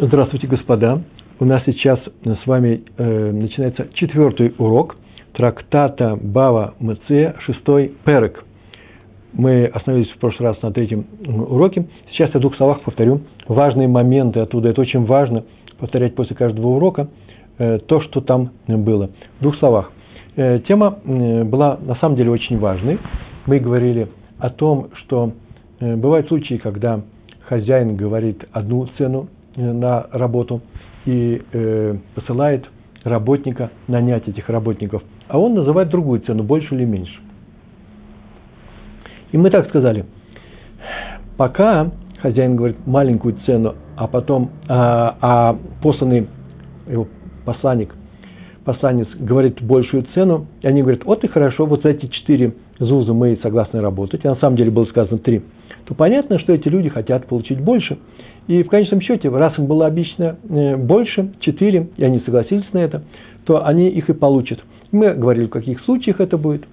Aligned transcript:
Здравствуйте, 0.00 0.46
господа. 0.46 1.02
У 1.40 1.44
нас 1.44 1.60
сейчас 1.66 1.98
с 2.24 2.46
вами 2.46 2.84
э, 2.98 3.32
начинается 3.32 3.88
четвертый 3.94 4.54
урок 4.56 4.96
трактата 5.32 6.16
Бава 6.22 6.74
Меце, 6.78 7.34
шестой 7.40 7.92
перек. 8.04 8.44
Мы 9.32 9.66
остановились 9.66 10.12
в 10.12 10.18
прошлый 10.18 10.50
раз 10.50 10.62
на 10.62 10.70
третьем 10.70 11.04
уроке. 11.26 11.88
Сейчас 12.12 12.30
я 12.32 12.38
в 12.38 12.42
двух 12.42 12.54
словах 12.54 12.82
повторю 12.82 13.22
важные 13.48 13.88
моменты 13.88 14.38
оттуда. 14.38 14.68
Это 14.68 14.82
очень 14.82 15.04
важно 15.04 15.42
повторять 15.80 16.14
после 16.14 16.36
каждого 16.36 16.68
урока 16.68 17.08
э, 17.58 17.80
то, 17.80 18.00
что 18.00 18.20
там 18.20 18.52
было. 18.68 19.10
В 19.40 19.42
двух 19.42 19.56
словах. 19.56 19.90
Э, 20.36 20.60
тема 20.60 21.00
э, 21.04 21.42
была 21.42 21.76
на 21.76 21.96
самом 21.96 22.14
деле 22.14 22.30
очень 22.30 22.60
важной. 22.60 23.00
Мы 23.46 23.58
говорили 23.58 24.06
о 24.38 24.50
том, 24.50 24.90
что 24.94 25.32
э, 25.80 25.96
бывают 25.96 26.28
случаи, 26.28 26.54
когда 26.54 27.00
хозяин 27.48 27.96
говорит 27.96 28.44
одну 28.52 28.86
цену 28.96 29.28
на 29.62 30.06
работу 30.12 30.60
и 31.06 31.42
э, 31.52 31.96
посылает 32.14 32.64
работника 33.04 33.70
нанять 33.86 34.28
этих 34.28 34.48
работников, 34.48 35.02
а 35.28 35.38
он 35.38 35.54
называет 35.54 35.88
другую 35.88 36.20
цену, 36.20 36.42
больше 36.42 36.74
или 36.74 36.84
меньше. 36.84 37.20
И 39.32 39.36
мы 39.36 39.50
так 39.50 39.68
сказали, 39.68 40.06
пока 41.36 41.90
хозяин 42.20 42.56
говорит 42.56 42.86
маленькую 42.86 43.36
цену, 43.46 43.74
а 43.96 44.06
потом, 44.06 44.50
а, 44.68 45.16
а 45.20 45.58
посланный 45.82 46.28
его 46.86 47.06
посланник, 47.44 47.94
посланец 48.64 49.08
говорит 49.18 49.62
большую 49.62 50.04
цену, 50.14 50.46
и 50.60 50.66
они 50.66 50.82
говорят, 50.82 51.04
вот 51.04 51.24
и 51.24 51.28
хорошо, 51.28 51.66
вот 51.66 51.82
за 51.82 51.90
эти 51.90 52.06
четыре 52.06 52.54
зузы 52.78 53.12
мы 53.12 53.38
согласны 53.42 53.80
работать, 53.80 54.24
а 54.24 54.30
на 54.30 54.36
самом 54.36 54.56
деле 54.56 54.70
было 54.70 54.84
сказано 54.86 55.18
три, 55.18 55.42
то 55.84 55.94
понятно, 55.94 56.38
что 56.38 56.52
эти 56.52 56.68
люди 56.68 56.88
хотят 56.88 57.26
получить 57.26 57.60
больше, 57.60 57.98
и 58.48 58.62
в 58.62 58.68
конечном 58.68 59.02
счете, 59.02 59.28
раз 59.28 59.56
им 59.58 59.66
было 59.66 59.86
обещано 59.86 60.36
э, 60.48 60.76
больше, 60.76 61.32
4, 61.40 61.88
и 61.98 62.04
они 62.04 62.20
согласились 62.20 62.64
на 62.72 62.78
это, 62.78 63.02
то 63.44 63.64
они 63.64 63.90
их 63.90 64.08
и 64.08 64.14
получат. 64.14 64.58
Мы 64.90 65.12
говорили, 65.12 65.46
в 65.46 65.50
каких 65.50 65.80
случаях 65.82 66.20
это 66.20 66.38
будет. 66.38 66.64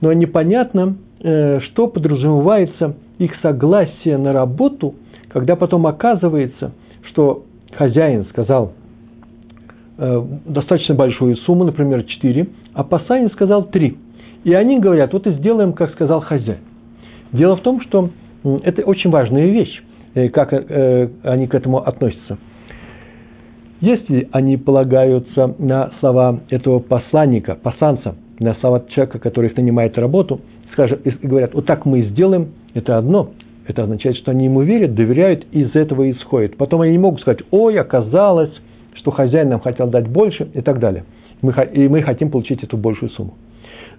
Но 0.00 0.12
непонятно, 0.12 0.96
э, 1.22 1.60
что 1.60 1.86
подразумевается 1.86 2.96
их 3.18 3.32
согласие 3.40 4.18
на 4.18 4.32
работу, 4.32 4.96
когда 5.28 5.54
потом 5.54 5.86
оказывается, 5.86 6.72
что 7.04 7.44
хозяин 7.72 8.26
сказал 8.26 8.72
э, 9.98 10.22
достаточно 10.44 10.96
большую 10.96 11.36
сумму, 11.36 11.62
например, 11.62 12.02
4, 12.02 12.48
а 12.74 12.82
посланец 12.82 13.30
сказал 13.32 13.66
3. 13.66 13.96
И 14.42 14.52
они 14.54 14.80
говорят, 14.80 15.12
вот 15.12 15.28
и 15.28 15.32
сделаем, 15.34 15.72
как 15.72 15.92
сказал 15.92 16.20
хозяин. 16.20 16.58
Дело 17.30 17.56
в 17.56 17.60
том, 17.60 17.80
что 17.80 18.10
это 18.64 18.82
очень 18.82 19.10
важная 19.10 19.46
вещь. 19.46 19.82
Э, 20.14 20.28
как 20.28 20.52
э, 20.52 21.08
они 21.22 21.46
к 21.46 21.54
этому 21.54 21.78
относятся. 21.78 22.38
Если 23.80 24.28
они 24.30 24.56
полагаются 24.56 25.54
на 25.58 25.90
слова 26.00 26.40
этого 26.50 26.78
посланника, 26.80 27.56
посланца, 27.60 28.14
на 28.38 28.54
слова 28.56 28.84
человека, 28.88 29.18
который 29.18 29.50
их 29.50 29.56
нанимает 29.56 29.98
работу, 29.98 30.40
скажем, 30.72 31.00
и 31.04 31.10
говорят, 31.26 31.54
вот 31.54 31.66
так 31.66 31.86
мы 31.86 32.00
и 32.00 32.08
сделаем, 32.10 32.52
это 32.74 32.98
одно, 32.98 33.30
это 33.66 33.84
означает, 33.84 34.16
что 34.16 34.30
они 34.30 34.44
ему 34.44 34.62
верят, 34.62 34.94
доверяют, 34.94 35.46
и 35.50 35.62
из 35.62 35.74
этого 35.74 36.10
исходит. 36.10 36.56
Потом 36.56 36.82
они 36.82 36.92
не 36.92 36.98
могут 36.98 37.20
сказать, 37.20 37.40
ой, 37.50 37.78
оказалось, 37.78 38.52
что 38.94 39.10
хозяин 39.10 39.48
нам 39.48 39.60
хотел 39.60 39.88
дать 39.88 40.08
больше 40.08 40.48
и 40.52 40.60
так 40.60 40.78
далее. 40.78 41.04
и 41.72 41.88
мы 41.88 42.02
хотим 42.02 42.30
получить 42.30 42.62
эту 42.62 42.76
большую 42.76 43.10
сумму. 43.10 43.34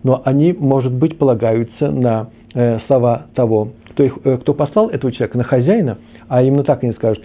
Но 0.04 0.22
они, 0.26 0.54
может 0.54 0.94
быть, 0.94 1.18
полагаются 1.18 1.90
на 1.92 2.30
э, 2.54 2.80
слова 2.88 3.28
того 3.36 3.70
кто, 3.94 4.04
их, 4.04 4.18
э, 4.24 4.38
кто 4.38 4.54
послал 4.54 4.90
этого 4.90 5.12
человека 5.12 5.38
на 5.38 5.44
хозяина, 5.44 5.98
а 6.28 6.42
именно 6.42 6.64
так 6.64 6.84
они 6.84 6.94
скажут. 6.94 7.24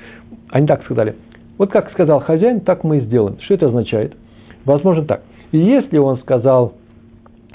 Они 0.50 0.66
так 0.66 0.84
сказали. 0.84 1.16
Вот 1.56 1.70
как 1.70 1.90
сказал 1.90 2.20
хозяин, 2.20 2.60
так 2.60 2.84
мы 2.84 2.98
и 2.98 3.00
сделаем. 3.00 3.40
Что 3.40 3.54
это 3.54 3.66
означает? 3.66 4.16
Возможно 4.64 5.04
так. 5.04 5.22
И 5.50 5.58
если 5.58 5.98
он 5.98 6.18
сказал, 6.18 6.74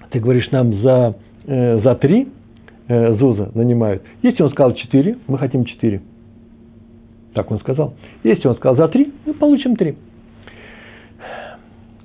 ты 0.09 0.19
говоришь 0.19 0.49
нам 0.51 0.81
за, 0.81 1.15
э, 1.45 1.79
за 1.81 1.95
три 1.95 2.27
э, 2.87 3.15
зуза 3.15 3.51
нанимают. 3.53 4.03
Если 4.23 4.43
он 4.43 4.49
сказал 4.51 4.73
четыре, 4.73 5.17
мы 5.27 5.37
хотим 5.37 5.65
четыре. 5.65 6.01
Так 7.33 7.49
он 7.51 7.59
сказал. 7.59 7.93
Если 8.23 8.47
он 8.47 8.55
сказал 8.55 8.75
за 8.75 8.87
три, 8.87 9.13
мы 9.25 9.33
получим 9.33 9.75
три. 9.75 9.95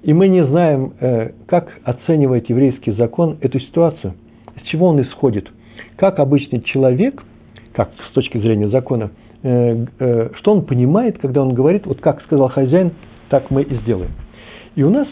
И 0.02 0.12
мы 0.12 0.28
не 0.28 0.44
знаем, 0.44 0.92
э, 1.00 1.32
как 1.46 1.72
оценивает 1.84 2.48
еврейский 2.48 2.92
закон 2.92 3.38
эту 3.40 3.58
ситуацию, 3.60 4.14
с 4.62 4.68
чего 4.68 4.88
он 4.88 5.00
исходит– 5.00 5.50
как 5.98 6.20
обычный 6.20 6.60
человек, 6.62 7.22
как 7.74 7.90
с 8.10 8.12
точки 8.14 8.38
зрения 8.38 8.68
закона, 8.68 9.10
э, 9.42 9.84
э, 9.98 10.30
что 10.36 10.52
он 10.52 10.64
понимает, 10.64 11.18
когда 11.18 11.42
он 11.42 11.52
говорит, 11.52 11.86
вот 11.86 12.00
как 12.00 12.22
сказал 12.22 12.48
хозяин, 12.48 12.92
так 13.28 13.50
мы 13.50 13.62
и 13.62 13.74
сделаем. 13.80 14.12
И 14.76 14.82
у 14.82 14.90
нас 14.90 15.08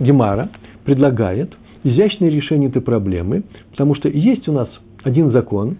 Гемара 0.00 0.48
предлагает 0.84 1.54
изящное 1.84 2.30
решение 2.30 2.70
этой 2.70 2.80
проблемы, 2.80 3.44
потому 3.70 3.94
что 3.94 4.08
есть 4.08 4.48
у 4.48 4.52
нас 4.52 4.68
один 5.04 5.30
закон, 5.30 5.76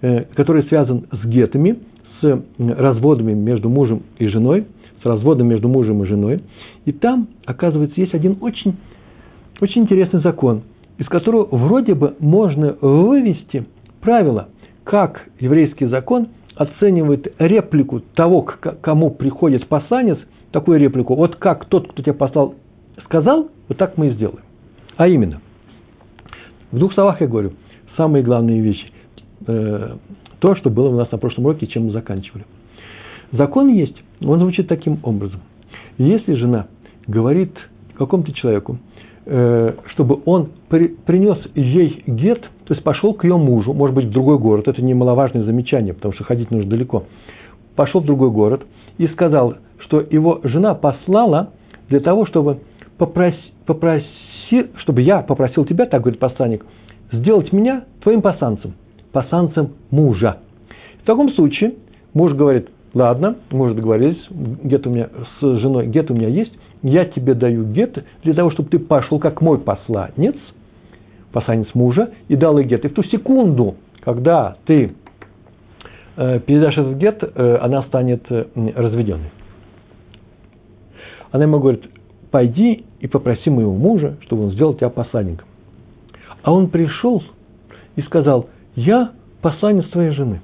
э, 0.00 0.24
который 0.34 0.64
связан 0.64 1.06
с 1.12 1.26
гетами, 1.26 1.78
с 2.20 2.42
разводами 2.58 3.34
между 3.34 3.68
мужем 3.68 4.02
и 4.18 4.28
женой, 4.28 4.64
с 5.02 5.04
разводом 5.04 5.48
между 5.48 5.68
мужем 5.68 6.02
и 6.02 6.06
женой. 6.06 6.40
И 6.86 6.92
там, 6.92 7.28
оказывается, 7.44 8.00
есть 8.00 8.14
один 8.14 8.38
очень, 8.40 8.76
очень 9.60 9.82
интересный 9.82 10.22
закон– 10.22 10.62
из 10.98 11.06
которого 11.06 11.48
вроде 11.50 11.94
бы 11.94 12.16
можно 12.18 12.76
вывести 12.80 13.66
правило, 14.00 14.48
как 14.84 15.28
еврейский 15.40 15.86
закон 15.86 16.28
оценивает 16.54 17.34
реплику 17.38 18.00
того, 18.14 18.42
к 18.42 18.78
кому 18.80 19.10
приходит 19.10 19.68
посланец, 19.68 20.18
такую 20.52 20.78
реплику, 20.78 21.14
вот 21.14 21.36
как 21.36 21.66
тот, 21.66 21.88
кто 21.88 22.02
тебя 22.02 22.14
послал, 22.14 22.54
сказал, 23.04 23.50
вот 23.68 23.76
так 23.76 23.98
мы 23.98 24.08
и 24.08 24.10
сделаем. 24.12 24.40
А 24.96 25.08
именно, 25.08 25.40
в 26.72 26.78
двух 26.78 26.94
словах 26.94 27.20
я 27.20 27.26
говорю, 27.26 27.52
самые 27.96 28.22
главные 28.22 28.60
вещи, 28.60 28.90
э, 29.46 29.96
то, 30.38 30.54
что 30.54 30.70
было 30.70 30.88
у 30.88 30.96
нас 30.96 31.10
на 31.10 31.18
прошлом 31.18 31.46
уроке, 31.46 31.66
чем 31.66 31.86
мы 31.86 31.92
заканчивали. 31.92 32.46
Закон 33.32 33.68
есть, 33.68 33.96
он 34.22 34.38
звучит 34.38 34.68
таким 34.68 34.98
образом. 35.02 35.40
Если 35.98 36.34
жена 36.34 36.68
говорит 37.06 37.52
какому-то 37.98 38.32
человеку, 38.32 38.78
чтобы 39.26 40.20
он 40.24 40.50
при, 40.68 40.86
принес 40.86 41.38
ей 41.56 42.04
гет, 42.06 42.42
то 42.64 42.74
есть 42.74 42.84
пошел 42.84 43.12
к 43.12 43.24
ее 43.24 43.36
мужу, 43.36 43.72
может 43.72 43.94
быть, 43.94 44.06
в 44.06 44.10
другой 44.10 44.38
город, 44.38 44.68
это 44.68 44.80
немаловажное 44.80 45.42
замечание, 45.42 45.94
потому 45.94 46.14
что 46.14 46.22
ходить 46.22 46.52
нужно 46.52 46.70
далеко, 46.70 47.04
пошел 47.74 48.00
в 48.00 48.04
другой 48.04 48.30
город 48.30 48.62
и 48.98 49.08
сказал, 49.08 49.56
что 49.78 50.00
его 50.00 50.40
жена 50.44 50.74
послала 50.74 51.50
для 51.88 51.98
того, 51.98 52.26
чтобы 52.26 52.58
попроси, 52.98 53.36
попроси, 53.66 54.06
чтобы 54.76 55.02
я 55.02 55.22
попросил 55.22 55.64
тебя, 55.64 55.86
так 55.86 56.02
говорит 56.02 56.20
посланник, 56.20 56.64
сделать 57.10 57.52
меня 57.52 57.84
твоим 58.02 58.22
пасанцем, 58.22 58.74
пасанцем 59.10 59.72
мужа. 59.90 60.38
В 61.02 61.04
таком 61.04 61.30
случае 61.32 61.74
муж 62.14 62.32
говорит, 62.32 62.68
ладно, 62.94 63.36
мы 63.50 63.66
уже 63.66 63.74
договорились, 63.74 64.24
гет 64.30 64.86
у 64.86 64.90
меня 64.90 65.08
с 65.40 65.58
женой, 65.58 65.88
гет 65.88 66.10
у 66.12 66.14
меня 66.14 66.28
есть, 66.28 66.52
я 66.90 67.04
тебе 67.04 67.34
даю 67.34 67.64
гет 67.64 68.04
для 68.22 68.34
того, 68.34 68.50
чтобы 68.52 68.68
ты 68.68 68.78
пошел 68.78 69.18
как 69.18 69.40
мой 69.40 69.58
посланец, 69.58 70.36
посланец 71.32 71.66
мужа, 71.74 72.10
и 72.28 72.36
дал 72.36 72.58
ей 72.58 72.66
гет. 72.66 72.84
И 72.84 72.88
в 72.88 72.94
ту 72.94 73.02
секунду, 73.02 73.74
когда 74.02 74.56
ты 74.66 74.94
э, 76.16 76.40
передашь 76.40 76.78
этот 76.78 76.96
гет, 76.96 77.22
э, 77.22 77.58
она 77.60 77.82
станет 77.84 78.24
э, 78.30 78.46
разведенной. 78.76 79.30
Она 81.32 81.44
ему 81.44 81.58
говорит, 81.58 81.82
пойди 82.30 82.84
и 83.00 83.08
попроси 83.08 83.50
моего 83.50 83.74
мужа, 83.74 84.16
чтобы 84.22 84.44
он 84.44 84.52
сделал 84.52 84.74
тебя 84.74 84.88
посланником. 84.88 85.48
А 86.42 86.52
он 86.52 86.68
пришел 86.68 87.20
и 87.96 88.02
сказал, 88.02 88.48
я 88.76 89.10
посланец 89.42 89.86
твоей 89.88 90.10
жены. 90.10 90.40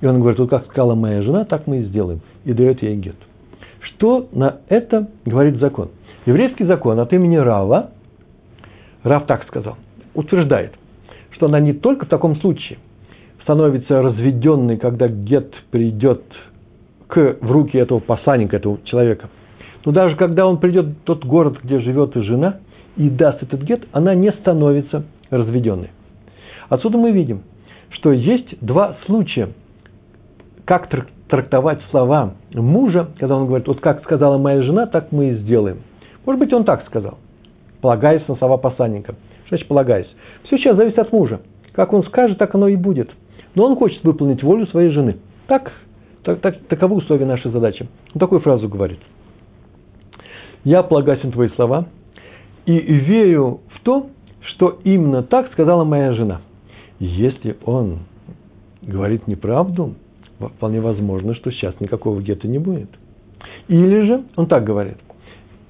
И 0.00 0.06
он 0.06 0.18
говорит, 0.18 0.40
вот 0.40 0.50
как 0.50 0.64
сказала 0.66 0.96
моя 0.96 1.22
жена, 1.22 1.44
так 1.44 1.68
мы 1.68 1.78
и 1.78 1.84
сделаем. 1.84 2.20
И 2.44 2.52
дает 2.52 2.82
ей 2.82 2.96
гет. 2.96 3.16
Что 3.94 4.28
на 4.32 4.58
это 4.68 5.08
говорит 5.24 5.58
закон? 5.58 5.90
Еврейский 6.26 6.64
закон 6.64 6.98
от 7.00 7.12
имени 7.12 7.36
Рава, 7.36 7.90
Рав 9.02 9.26
так 9.26 9.46
сказал, 9.46 9.76
утверждает, 10.14 10.72
что 11.32 11.46
она 11.46 11.60
не 11.60 11.72
только 11.72 12.06
в 12.06 12.08
таком 12.08 12.36
случае 12.36 12.78
становится 13.42 14.02
разведенной, 14.02 14.76
когда 14.76 15.08
гет 15.08 15.52
придет 15.70 16.22
к, 17.08 17.36
в 17.40 17.50
руки 17.50 17.76
этого 17.76 17.98
посланника, 17.98 18.56
этого 18.56 18.78
человека, 18.84 19.28
но 19.84 19.92
даже 19.92 20.16
когда 20.16 20.46
он 20.46 20.58
придет 20.58 20.86
в 20.86 20.94
тот 21.02 21.24
город, 21.24 21.58
где 21.62 21.80
живет 21.80 22.16
и 22.16 22.22
жена, 22.22 22.58
и 22.96 23.08
даст 23.08 23.42
этот 23.42 23.62
гет, 23.62 23.86
она 23.92 24.14
не 24.14 24.30
становится 24.32 25.04
разведенной. 25.30 25.90
Отсюда 26.68 26.98
мы 26.98 27.10
видим, 27.10 27.42
что 27.90 28.12
есть 28.12 28.56
два 28.60 28.96
случая, 29.06 29.50
как 30.64 30.88
трактовать 31.32 31.80
слова 31.90 32.34
мужа, 32.52 33.08
когда 33.18 33.38
он 33.38 33.46
говорит, 33.46 33.66
вот 33.66 33.80
как 33.80 34.02
сказала 34.02 34.36
моя 34.36 34.60
жена, 34.60 34.84
так 34.84 35.12
мы 35.12 35.30
и 35.30 35.34
сделаем. 35.36 35.78
Может 36.26 36.38
быть, 36.38 36.52
он 36.52 36.64
так 36.64 36.84
сказал, 36.84 37.16
полагаясь 37.80 38.28
на 38.28 38.36
слова 38.36 38.58
посланника. 38.58 39.14
Что 39.46 39.56
значит 39.56 39.66
полагаясь? 39.66 40.14
Все 40.44 40.58
сейчас 40.58 40.76
зависит 40.76 40.98
от 40.98 41.10
мужа. 41.10 41.40
Как 41.72 41.94
он 41.94 42.04
скажет, 42.04 42.36
так 42.36 42.54
оно 42.54 42.68
и 42.68 42.76
будет. 42.76 43.10
Но 43.54 43.64
он 43.64 43.76
хочет 43.76 44.04
выполнить 44.04 44.42
волю 44.42 44.66
своей 44.66 44.90
жены. 44.90 45.20
Так 45.46 45.72
Так, 46.22 46.40
так, 46.40 46.58
таковы 46.68 46.96
условия 46.96 47.24
нашей 47.24 47.50
задачи. 47.50 47.88
Он 48.14 48.18
такую 48.20 48.42
фразу 48.42 48.68
говорит. 48.68 49.00
Я 50.64 50.82
полагаюсь 50.82 51.22
на 51.22 51.32
твои 51.32 51.48
слова 51.56 51.86
и 52.66 52.78
верю 52.78 53.60
в 53.74 53.80
то, 53.80 54.10
что 54.42 54.80
именно 54.84 55.22
так 55.22 55.50
сказала 55.52 55.84
моя 55.84 56.12
жена. 56.12 56.42
Если 56.98 57.56
он 57.64 58.00
говорит 58.82 59.26
неправду, 59.26 59.94
вполне 60.48 60.80
возможно, 60.80 61.34
что 61.34 61.50
сейчас 61.50 61.78
никакого 61.80 62.20
гетто 62.20 62.48
не 62.48 62.58
будет. 62.58 62.90
Или 63.68 64.06
же 64.06 64.24
он 64.36 64.46
так 64.46 64.64
говорит. 64.64 64.96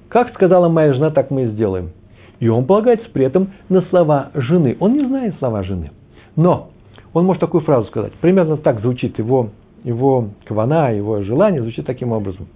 Как 0.09 0.33
сказала 0.33 0.69
моя 0.69 0.93
жена, 0.93 1.09
так 1.09 1.31
мы 1.31 1.43
и 1.43 1.47
сделаем. 1.47 1.91
И 2.39 2.47
он 2.47 2.65
полагается 2.65 3.09
при 3.11 3.25
этом 3.25 3.49
на 3.69 3.81
слова 3.83 4.31
жены. 4.33 4.77
Он 4.79 4.93
не 4.93 5.05
знает 5.05 5.35
слова 5.39 5.63
жены. 5.63 5.91
Но 6.35 6.71
он 7.13 7.25
может 7.25 7.39
такую 7.39 7.61
фразу 7.61 7.87
сказать. 7.87 8.13
Примерно 8.13 8.57
так 8.57 8.81
звучит 8.81 9.17
его, 9.17 9.49
его 9.83 10.29
квана, 10.45 10.91
его 10.93 11.23
желание, 11.23 11.61
звучит 11.61 11.85
таким 11.85 12.11
образом. 12.11 12.47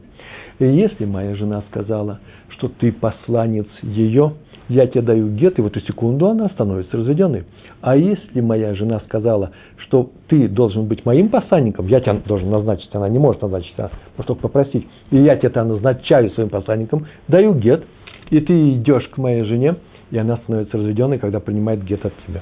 И 0.59 0.65
если 0.65 1.05
моя 1.05 1.35
жена 1.35 1.63
сказала, 1.69 2.19
что 2.49 2.67
ты 2.67 2.91
посланец 2.91 3.67
ее, 3.81 4.33
я 4.69 4.87
тебе 4.87 5.01
даю 5.01 5.29
гет, 5.29 5.59
и 5.59 5.61
в 5.61 5.67
эту 5.67 5.79
секунду 5.81 6.27
она 6.27 6.49
становится 6.49 6.97
разведенной. 6.97 7.43
А 7.81 7.95
если 7.95 8.41
моя 8.41 8.73
жена 8.75 8.99
сказала, 9.05 9.51
что 9.77 10.11
ты 10.27 10.47
должен 10.47 10.87
быть 10.87 11.05
моим 11.05 11.29
посланником, 11.29 11.87
я 11.87 11.99
тебя 11.99 12.19
должен 12.25 12.49
назначить, 12.49 12.89
она 12.93 13.07
не 13.09 13.19
может 13.19 13.41
назначить, 13.41 13.73
она 13.77 13.89
может 14.17 14.27
только 14.27 14.41
попросить, 14.41 14.87
и 15.11 15.17
я 15.17 15.37
тебя 15.37 15.63
назначаю 15.63 16.29
своим 16.31 16.49
посланником, 16.49 17.05
даю 17.27 17.53
гет, 17.53 17.85
и 18.29 18.39
ты 18.41 18.73
идешь 18.73 19.07
к 19.07 19.17
моей 19.17 19.43
жене, 19.43 19.75
и 20.11 20.17
она 20.17 20.37
становится 20.37 20.77
разведенной, 20.77 21.19
когда 21.19 21.39
принимает 21.39 21.83
гет 21.83 22.05
от 22.05 22.13
тебя. 22.25 22.41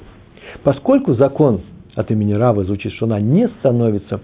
Поскольку 0.62 1.14
закон 1.14 1.60
от 1.94 2.10
имени 2.10 2.32
Рава 2.32 2.64
звучит, 2.64 2.92
что 2.94 3.06
она 3.06 3.20
не 3.20 3.48
становится 3.60 4.20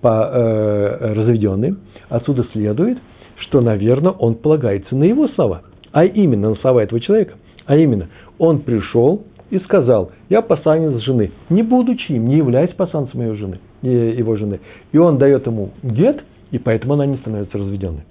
по, 0.00 0.30
э, 0.32 1.14
разведенной, 1.14 1.76
отсюда 2.08 2.44
следует, 2.52 2.98
что, 3.38 3.60
наверное, 3.60 4.12
он 4.12 4.34
полагается 4.34 4.94
на 4.96 5.04
его 5.04 5.28
слова, 5.28 5.62
а 5.96 6.04
именно 6.04 6.50
на 6.50 6.56
слова 6.56 6.82
этого 6.82 7.00
человека. 7.00 7.38
А 7.64 7.74
именно, 7.74 8.08
он 8.36 8.58
пришел 8.58 9.24
и 9.48 9.58
сказал, 9.60 10.10
я 10.28 10.42
посланец 10.42 11.02
жены, 11.02 11.30
не 11.48 11.62
будучи 11.62 12.12
им, 12.12 12.26
не 12.26 12.36
являясь 12.36 12.74
посланцем 12.74 13.22
его 13.22 13.34
жены, 13.34 13.60
его 13.80 14.36
жены. 14.36 14.60
И 14.92 14.98
он 14.98 15.16
дает 15.16 15.46
ему 15.46 15.70
гет, 15.82 16.22
и 16.50 16.58
поэтому 16.58 16.92
она 16.92 17.06
не 17.06 17.16
становится 17.16 17.56
разведенной. 17.56 18.02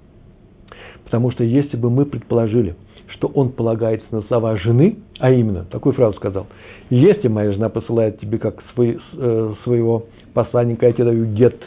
Потому 1.04 1.30
что 1.30 1.44
если 1.44 1.76
бы 1.76 1.88
мы 1.88 2.06
предположили, 2.06 2.74
что 3.06 3.28
он 3.28 3.50
полагается 3.50 4.08
на 4.10 4.22
слова 4.22 4.56
жены, 4.56 4.96
а 5.20 5.30
именно, 5.30 5.62
такую 5.62 5.92
фразу 5.92 6.16
сказал, 6.16 6.48
если 6.90 7.28
моя 7.28 7.52
жена 7.52 7.68
посылает 7.68 8.18
тебе 8.18 8.38
как 8.38 8.64
свой, 8.74 8.98
э, 9.16 9.54
своего 9.62 10.06
посланника, 10.34 10.86
я 10.86 10.92
тебе 10.92 11.04
даю 11.04 11.26
гет, 11.26 11.62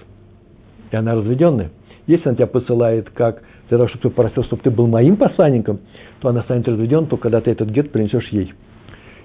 и 0.91 0.97
она 0.97 1.15
разведенная, 1.15 1.69
если 2.09 2.27
она 2.27 2.35
тебя 2.35 2.47
посылает 2.47 3.09
как 3.11 3.43
для 3.69 3.77
того, 3.77 3.87
чтобы 3.87 4.01
ты 4.01 4.09
просил, 4.09 4.43
чтобы 4.43 4.61
ты 4.63 4.71
был 4.71 4.87
моим 4.87 5.15
посланником, 5.15 5.79
то 6.21 6.29
она 6.29 6.41
станет 6.41 6.67
разведен, 6.67 7.05
только 7.05 7.23
когда 7.23 7.39
ты 7.39 7.51
этот 7.51 7.69
гет 7.69 7.91
принесешь 7.91 8.27
ей. 8.29 8.51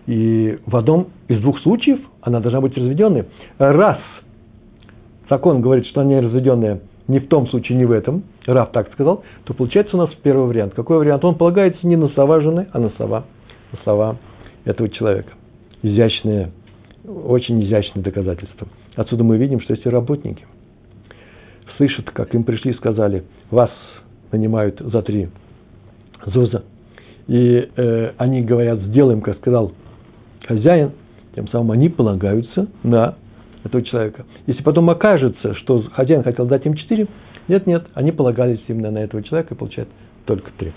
И 0.07 0.59
в 0.67 0.77
одном 0.77 1.09
из 1.29 1.41
двух 1.41 1.59
случаев 1.61 1.99
она 2.21 2.41
должна 2.41 2.61
быть 2.61 2.77
разведенной. 2.77 3.25
Раз 3.59 3.99
закон 5.31 5.63
говорит, 5.63 5.87
что 5.87 6.03
она 6.03 6.11
не 6.11 6.21
разведенная 6.21 6.81
ни 7.09 7.19
в 7.19 7.29
том 7.29 7.49
случае, 7.49 7.79
ни 7.79 7.85
в 7.85 7.91
этом, 7.91 8.25
Раф 8.47 8.71
так 8.73 8.93
сказал, 8.93 9.25
то 9.45 9.55
получается 9.55 9.97
у 9.97 10.01
нас 10.01 10.11
первый 10.23 10.47
вариант. 10.47 10.75
Какой 10.75 10.99
вариант? 10.99 11.25
Он 11.25 11.37
полагается 11.37 11.87
не 11.87 11.97
на 11.97 12.09
слова 12.09 12.41
жены, 12.41 12.67
а 12.73 12.79
на 12.79 12.91
слова, 12.91 13.25
на 13.73 13.79
слова 13.83 14.17
этого 14.65 14.89
человека. 14.89 15.33
Изящные, 15.83 16.51
очень 17.05 17.63
изящные 17.65 18.03
доказательства. 18.03 18.69
Отсюда 18.97 19.25
мы 19.25 19.37
видим, 19.37 19.61
что 19.61 19.75
эти 19.75 19.89
работники 19.89 20.45
слышат, 21.76 22.11
как 22.11 22.35
им 22.35 22.44
пришли 22.44 22.73
и 22.73 22.75
сказали, 22.75 23.25
вас 23.50 23.71
нанимают 24.32 24.81
за 24.81 25.03
три 25.03 25.29
зоза, 26.26 26.65
и 27.26 27.69
э, 27.76 28.12
они 28.19 28.43
говорят, 28.43 28.81
сделаем, 28.81 29.21
как 29.21 29.38
сказал 29.38 29.73
хозяин, 30.47 30.93
тем 31.35 31.49
самым 31.49 31.73
они 31.73 31.88
полагаются 31.88 32.69
на 32.82 33.17
этого 33.65 33.82
человека. 33.82 34.25
Если 34.47 34.62
потом 34.62 34.91
окажется, 34.91 35.55
что 35.55 35.82
хозяин 35.93 36.23
хотел 36.23 36.47
дать 36.47 36.67
им 36.67 36.75
четыре, 36.75 37.06
нет, 37.49 37.67
нет, 37.67 37.87
они 37.94 38.12
полагались 38.12 38.61
именно 38.69 38.91
на 38.91 38.99
этого 38.99 39.23
человека 39.23 39.55
и 39.55 39.56
получают 39.56 39.88
только 40.27 40.50
три. 40.56 40.73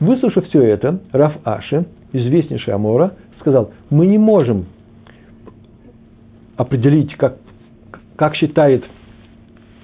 Выслушав 0.00 0.46
все 0.46 0.62
это, 0.62 1.00
Раф 1.12 1.34
Аши, 1.44 1.86
известнейший 2.12 2.72
Амора, 2.72 3.14
сказал, 3.40 3.72
мы 3.90 4.06
не 4.06 4.18
можем 4.18 4.66
определить, 6.56 7.14
как, 7.16 7.38
как 8.16 8.34
считает, 8.36 8.84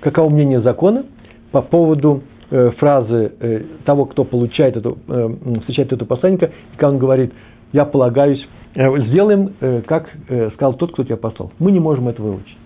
каково 0.04 0.28
мнение 0.28 0.60
закона 0.60 1.04
по 1.50 1.62
поводу 1.62 2.22
э, 2.50 2.70
фразы 2.78 3.32
э, 3.40 3.62
того, 3.84 4.04
кто 4.04 4.24
получает 4.24 4.76
эту, 4.76 4.98
э, 5.08 5.58
встречает 5.60 5.92
этого 5.92 6.06
посланника, 6.06 6.46
и 6.46 6.76
когда 6.76 6.90
он 6.90 6.98
говорит, 6.98 7.32
я 7.72 7.84
полагаюсь 7.84 8.46
Э, 8.76 8.88
сделаем, 9.06 9.54
как 9.86 10.10
сказал 10.54 10.74
тот, 10.74 10.92
кто 10.92 11.04
тебя 11.04 11.16
послал. 11.16 11.52
Мы 11.60 11.70
не 11.70 11.78
можем 11.78 12.08
это 12.08 12.20
выучить. 12.20 12.58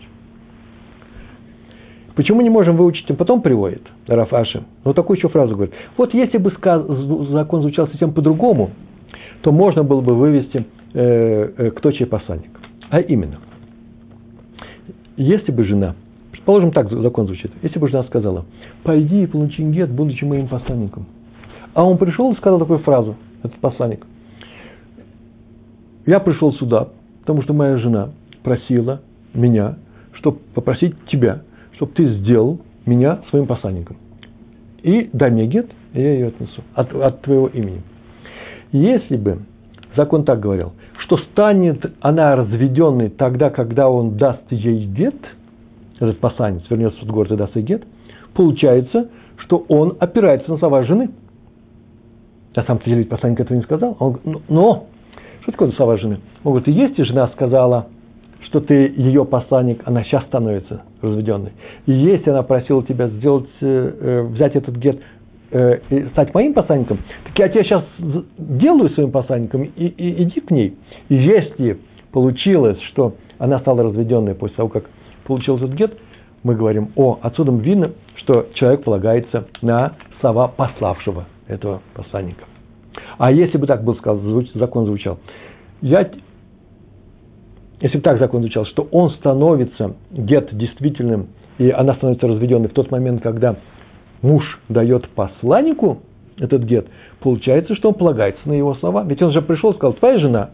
Почему 2.15 2.41
не 2.41 2.51
можем 2.51 2.77
выучить, 2.77 3.07
потом 3.17 3.43
приводит, 3.43 3.83
Рафаши. 4.07 4.65
Вот 4.85 4.97
такую 4.97 5.19
еще 5.19 5.29
фразу 5.29 5.55
говорит. 5.55 5.75
Вот 5.97 6.15
если 6.15 6.39
бы 6.39 6.51
закон 7.31 7.63
звучал 7.63 7.87
совсем 7.89 8.13
по-другому, 8.13 8.71
то 9.43 9.53
можно 9.53 9.85
было 9.85 10.01
бы 10.01 10.15
вывести, 10.15 10.67
кто 10.91 11.93
чей 11.93 12.07
посланник. 12.07 12.51
А 12.91 13.01
именно, 13.01 13.39
если 15.17 15.53
бы 15.53 15.65
жена, 15.65 15.95
предположим, 16.49 16.73
так 16.73 16.91
закон 16.91 17.27
звучит, 17.27 17.53
если 17.63 17.79
бы 17.79 17.89
жена 17.89 18.05
сказала, 18.05 18.47
пойди 18.83 19.25
и 19.25 19.27
получи 19.27 19.63
гет, 19.63 19.91
будучи 19.91 20.25
моим 20.25 20.49
посланником. 20.49 21.05
А 21.75 21.85
он 21.85 21.99
пришел 21.99 22.33
и 22.33 22.37
сказал 22.37 22.59
такую 22.59 22.79
фразу, 22.79 23.17
этот 23.43 23.59
посланник– 23.61 24.07
я 26.07 26.21
пришел 26.21 26.55
сюда, 26.55 26.89
потому 27.21 27.43
что 27.43 27.53
моя 27.53 27.77
жена 27.77 28.13
просила 28.43 29.03
меня, 29.35 29.77
чтобы 30.15 30.39
попросить 30.55 30.95
тебя, 31.09 31.43
чтобы 31.75 31.93
ты 31.93 32.15
сделал 32.15 32.61
меня 32.87 33.19
своим 33.29 33.47
посланником. 33.47 33.99
И 34.83 35.11
дай 35.13 35.31
мне 35.31 35.47
гет, 35.47 35.67
и 35.93 36.01
я 36.01 36.15
ее 36.15 36.27
отнесу 36.29 36.63
от, 36.73 36.95
от 36.95 37.21
твоего 37.21 37.49
имени. 37.49 37.83
Если 38.73 39.19
бы 39.19 39.41
закон 39.97 40.25
так 40.25 40.41
говорил, 40.41 40.73
что 41.01 41.19
станет 41.19 41.93
она 42.01 42.37
разведенной 42.37 43.11
тогда, 43.11 43.51
когда 43.51 43.91
он 43.91 44.17
даст 44.17 44.51
ей 44.51 44.87
гет, 44.87 45.17
этот 46.01 46.19
посланец 46.21 46.63
вернется 46.69 47.05
в 47.05 47.09
город 47.09 47.33
и 47.33 47.37
даст 47.37 47.57
гет, 47.57 47.85
получается, 48.35 49.09
что 49.39 49.65
он 49.69 49.97
опирается 50.01 50.51
на 50.51 50.59
слова 50.59 50.85
жены. 50.85 51.11
На 52.55 52.63
самом 52.65 52.81
деле 52.85 53.05
посланник 53.05 53.41
этого 53.41 53.57
не 53.57 53.63
сказал. 53.63 53.97
Он, 54.01 54.19
но 54.49 54.87
что 55.43 55.53
такое 55.53 55.73
слова 55.73 55.97
жены? 55.97 56.21
Он 56.45 56.53
говорит, 56.53 56.69
если 56.69 57.03
жена 57.05 57.29
сказала, 57.29 57.87
что 58.49 58.61
ты 58.61 58.93
ее 58.97 59.25
посланник, 59.25 59.83
она 59.85 60.03
сейчас 60.05 60.25
становится 60.25 60.83
разведенной. 61.03 61.53
И 61.87 61.93
если 61.93 62.31
она 62.31 62.43
просила 62.43 62.83
тебя 62.83 63.09
сделать, 63.09 63.49
э, 63.61 63.93
э, 64.01 64.23
взять 64.23 64.57
этот 64.57 64.77
гет 64.77 65.01
э, 65.51 65.79
и 65.91 66.07
стать 66.09 66.33
моим 66.35 66.55
посланником, 66.55 66.99
так 67.25 67.39
я 67.39 67.49
тебя 67.49 67.65
сейчас 67.65 67.85
делаю 68.39 68.91
своим 68.91 69.11
посланником 69.11 69.65
и, 69.65 69.87
и 69.87 70.23
иди 70.23 70.41
к 70.41 70.51
ней. 70.51 70.77
И 71.09 71.15
если 71.15 71.79
получилось, 72.11 72.81
что 72.93 73.15
она 73.39 73.61
стала 73.61 73.83
разведенной 73.83 74.35
после 74.35 74.57
того, 74.57 74.69
как 74.69 74.85
получил 75.29 75.59
этот 75.59 75.73
гет, 75.75 75.97
мы 76.43 76.57
говорим, 76.57 76.91
о, 76.97 77.19
отсюда 77.23 77.53
видно, 77.53 77.93
что 78.17 78.47
человек 78.55 78.83
полагается 78.83 79.47
на 79.63 79.93
слова 80.21 80.49
пославшего 80.49 81.27
этого 81.47 81.83
посланника. 81.95 82.45
А 83.19 83.31
если 83.31 83.59
бы 83.59 83.67
так 83.67 83.85
был 83.85 83.95
сказан, 83.97 84.49
закон 84.55 84.87
звучал, 84.87 85.19
я, 85.81 86.09
если 87.81 87.99
бы 87.99 88.03
так 88.03 88.19
закон 88.19 88.41
звучал, 88.41 88.65
что 88.67 88.89
он 88.91 89.11
становится 89.11 89.95
гет 90.11 90.49
действительным, 90.57 91.29
и 91.59 91.71
она 91.71 91.95
становится 91.95 92.27
разведенной 92.27 92.69
в 92.69 92.73
тот 92.73 92.91
момент, 92.91 93.23
когда 93.23 93.57
муж 94.23 94.43
дает 94.69 95.09
посланнику 95.11 95.99
этот 96.39 96.63
гет, 96.63 96.87
получается, 97.21 97.75
что 97.75 97.89
он 97.89 97.95
полагается 97.95 98.49
на 98.49 98.53
его 98.53 98.75
слова. 98.77 99.05
Ведь 99.05 99.21
он 99.23 99.33
же 99.33 99.43
пришел 99.43 99.73
и 99.73 99.75
сказал, 99.75 99.93
твоя 99.95 100.19
жена 100.19 100.51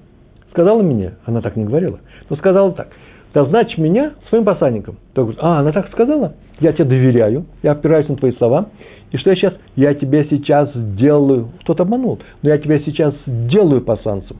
сказала 0.50 0.82
мне, 0.82 1.14
она 1.26 1.40
так 1.40 1.56
не 1.56 1.64
говорила, 1.64 1.98
но 2.30 2.36
сказала 2.36 2.72
так, 2.72 2.88
назначь 3.34 3.76
меня 3.78 4.12
своим 4.28 4.44
посланником. 4.44 4.96
Тот 5.12 5.24
говорит, 5.24 5.40
а, 5.42 5.60
она 5.60 5.72
так 5.72 5.90
сказала? 5.90 6.34
Я 6.60 6.72
тебе 6.72 6.84
доверяю, 6.84 7.46
я 7.62 7.72
опираюсь 7.72 8.08
на 8.08 8.16
твои 8.16 8.32
слова, 8.32 8.68
и 9.14 9.16
что 9.16 9.30
я 9.30 9.36
сейчас? 9.36 9.54
Я 9.76 9.94
тебя 9.94 10.24
сейчас 10.24 10.70
делаю. 10.74 11.50
Кто-то 11.60 11.84
обманул. 11.84 12.18
Но 12.42 12.48
я 12.48 12.58
тебя 12.58 12.80
сейчас 12.80 13.14
делаю 13.26 13.80
посланцем. 13.80 14.38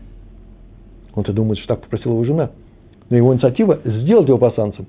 Он-то 1.15 1.33
думает, 1.33 1.59
что 1.59 1.69
так 1.69 1.83
попросила 1.83 2.15
его 2.15 2.25
жена. 2.25 2.51
Но 3.09 3.17
его 3.17 3.33
инициатива 3.33 3.79
сделать 3.85 4.27
его 4.27 4.37
посланцем. 4.37 4.87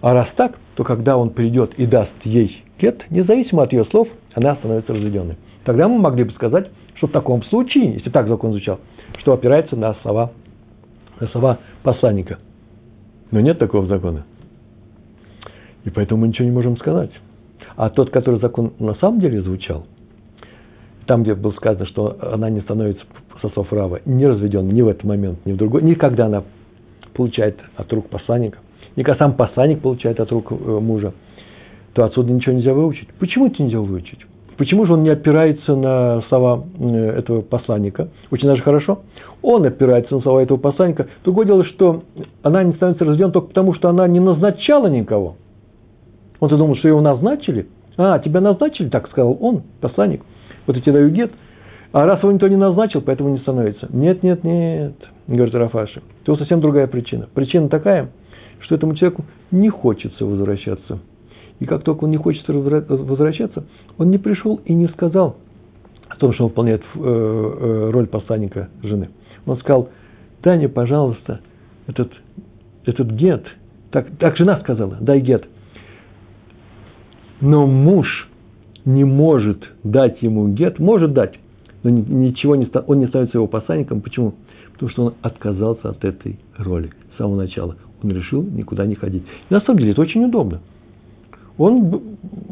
А 0.00 0.14
раз 0.14 0.28
так, 0.36 0.58
то 0.76 0.84
когда 0.84 1.18
он 1.18 1.28
придет 1.28 1.74
и 1.76 1.84
даст 1.84 2.10
ей 2.24 2.64
гет, 2.80 3.04
независимо 3.10 3.64
от 3.64 3.74
ее 3.74 3.84
слов, 3.84 4.08
она 4.32 4.56
становится 4.56 4.94
разведенной. 4.94 5.36
Тогда 5.64 5.88
мы 5.88 5.98
могли 5.98 6.24
бы 6.24 6.32
сказать, 6.32 6.70
что 6.94 7.06
в 7.06 7.10
таком 7.10 7.42
случае, 7.44 7.92
если 7.92 8.08
так 8.08 8.28
закон 8.28 8.52
звучал, 8.52 8.80
что 9.18 9.34
опирается 9.34 9.76
на 9.76 9.92
слова, 10.00 10.32
на 11.20 11.26
слова 11.28 11.58
посланника. 11.82 12.38
Но 13.32 13.40
нет 13.40 13.58
такого 13.58 13.86
закона. 13.86 14.24
И 15.84 15.90
поэтому 15.90 16.20
мы 16.20 16.28
ничего 16.28 16.44
не 16.44 16.54
можем 16.54 16.76
сказать. 16.76 17.10
А 17.74 17.90
тот, 17.90 18.10
который 18.10 18.38
закон 18.38 18.74
на 18.78 18.94
самом 18.96 19.20
деле 19.20 19.42
звучал, 19.42 19.86
там, 21.06 21.24
где 21.24 21.34
было 21.34 21.52
сказано, 21.52 21.86
что 21.86 22.16
она 22.20 22.50
не 22.50 22.60
становится 22.60 23.02
со 23.40 23.48
слов 23.48 23.72
Рава, 23.72 24.00
не 24.04 24.26
разведен 24.26 24.68
ни 24.68 24.82
в 24.82 24.88
этот 24.88 25.02
момент, 25.04 25.44
ни 25.46 25.52
в 25.52 25.56
другой, 25.56 25.82
никогда 25.82 26.26
она 26.26 26.44
получает 27.14 27.58
от 27.76 27.92
рук 27.92 28.08
посланника, 28.08 28.58
ни 28.94 29.02
когда 29.02 29.18
сам 29.18 29.34
посланник 29.34 29.80
получает 29.80 30.20
от 30.20 30.30
рук 30.30 30.52
э, 30.52 30.54
мужа, 30.54 31.12
то 31.94 32.04
отсюда 32.04 32.32
ничего 32.32 32.54
нельзя 32.54 32.72
выучить. 32.72 33.08
Почему 33.18 33.46
это 33.46 33.62
нельзя 33.62 33.80
выучить? 33.80 34.20
Почему 34.56 34.86
же 34.86 34.92
он 34.92 35.02
не 35.02 35.10
опирается 35.10 35.74
на 35.74 36.22
слова 36.28 36.64
э, 36.78 37.18
этого 37.18 37.40
посланника? 37.40 38.10
Очень 38.30 38.48
даже 38.48 38.62
хорошо. 38.62 39.00
Он 39.42 39.64
опирается 39.64 40.14
на 40.14 40.20
слова 40.20 40.40
этого 40.40 40.56
посланника. 40.56 41.08
Другое 41.24 41.46
дело, 41.46 41.64
что 41.64 42.04
она 42.42 42.62
не 42.62 42.72
становится 42.74 43.04
разведена 43.04 43.32
только 43.32 43.48
потому, 43.48 43.74
что 43.74 43.88
она 43.88 44.06
не 44.06 44.20
назначала 44.20 44.86
никого. 44.86 45.36
Он-то 46.38 46.74
что 46.76 46.88
его 46.88 47.00
назначили. 47.00 47.66
А, 47.96 48.18
тебя 48.20 48.40
назначили, 48.40 48.88
так 48.88 49.08
сказал 49.10 49.36
он, 49.40 49.62
посланник. 49.80 50.22
Вот 50.66 50.76
я 50.76 50.82
тебе 50.82 50.92
даю 50.92 51.10
гет. 51.10 51.32
А 51.92 52.06
раз 52.06 52.20
его 52.20 52.32
никто 52.32 52.48
не 52.48 52.56
назначил, 52.56 53.02
поэтому 53.02 53.30
не 53.30 53.38
становится. 53.38 53.86
Нет, 53.92 54.22
нет, 54.22 54.44
нет, 54.44 54.94
говорит 55.26 55.54
Рафаши. 55.54 56.02
Это 56.22 56.36
совсем 56.36 56.60
другая 56.60 56.86
причина. 56.86 57.28
Причина 57.34 57.68
такая, 57.68 58.10
что 58.60 58.76
этому 58.76 58.94
человеку 58.94 59.24
не 59.50 59.68
хочется 59.68 60.24
возвращаться. 60.24 61.00
И 61.60 61.66
как 61.66 61.82
только 61.82 62.04
он 62.04 62.10
не 62.10 62.16
хочет 62.16 62.48
возвращаться, 62.48 63.64
он 63.98 64.10
не 64.10 64.18
пришел 64.18 64.60
и 64.64 64.72
не 64.72 64.88
сказал 64.88 65.36
о 66.08 66.16
том, 66.16 66.32
что 66.32 66.44
он 66.44 66.48
выполняет 66.50 66.82
э, 66.94 66.98
э, 66.98 67.90
роль 67.90 68.06
посланника 68.06 68.68
жены. 68.82 69.10
Он 69.46 69.58
сказал, 69.58 69.88
мне, 70.44 70.68
пожалуйста, 70.68 71.40
этот, 71.86 72.12
этот 72.84 73.10
гет. 73.10 73.44
Так, 73.90 74.08
так 74.18 74.36
жена 74.36 74.58
сказала, 74.60 74.96
дай 75.00 75.20
гет. 75.20 75.46
Но 77.40 77.66
муж 77.66 78.28
не 78.84 79.04
может 79.04 79.64
дать 79.84 80.22
ему 80.22 80.48
гет, 80.48 80.78
может 80.78 81.12
дать, 81.12 81.38
но 81.82 81.90
ничего 81.90 82.56
не, 82.56 82.68
он 82.86 83.00
не 83.00 83.06
становится 83.06 83.38
его 83.38 83.46
посланником. 83.46 84.00
Почему? 84.00 84.34
Потому 84.72 84.90
что 84.90 85.04
он 85.06 85.14
отказался 85.22 85.90
от 85.90 86.04
этой 86.04 86.38
роли 86.56 86.90
с 87.14 87.18
самого 87.18 87.36
начала. 87.36 87.76
Он 88.02 88.10
решил 88.10 88.42
никуда 88.42 88.86
не 88.86 88.94
ходить. 88.94 89.24
И 89.48 89.54
на 89.54 89.60
самом 89.60 89.78
деле 89.78 89.92
это 89.92 90.00
очень 90.00 90.24
удобно. 90.24 90.60
Он, 91.58 92.00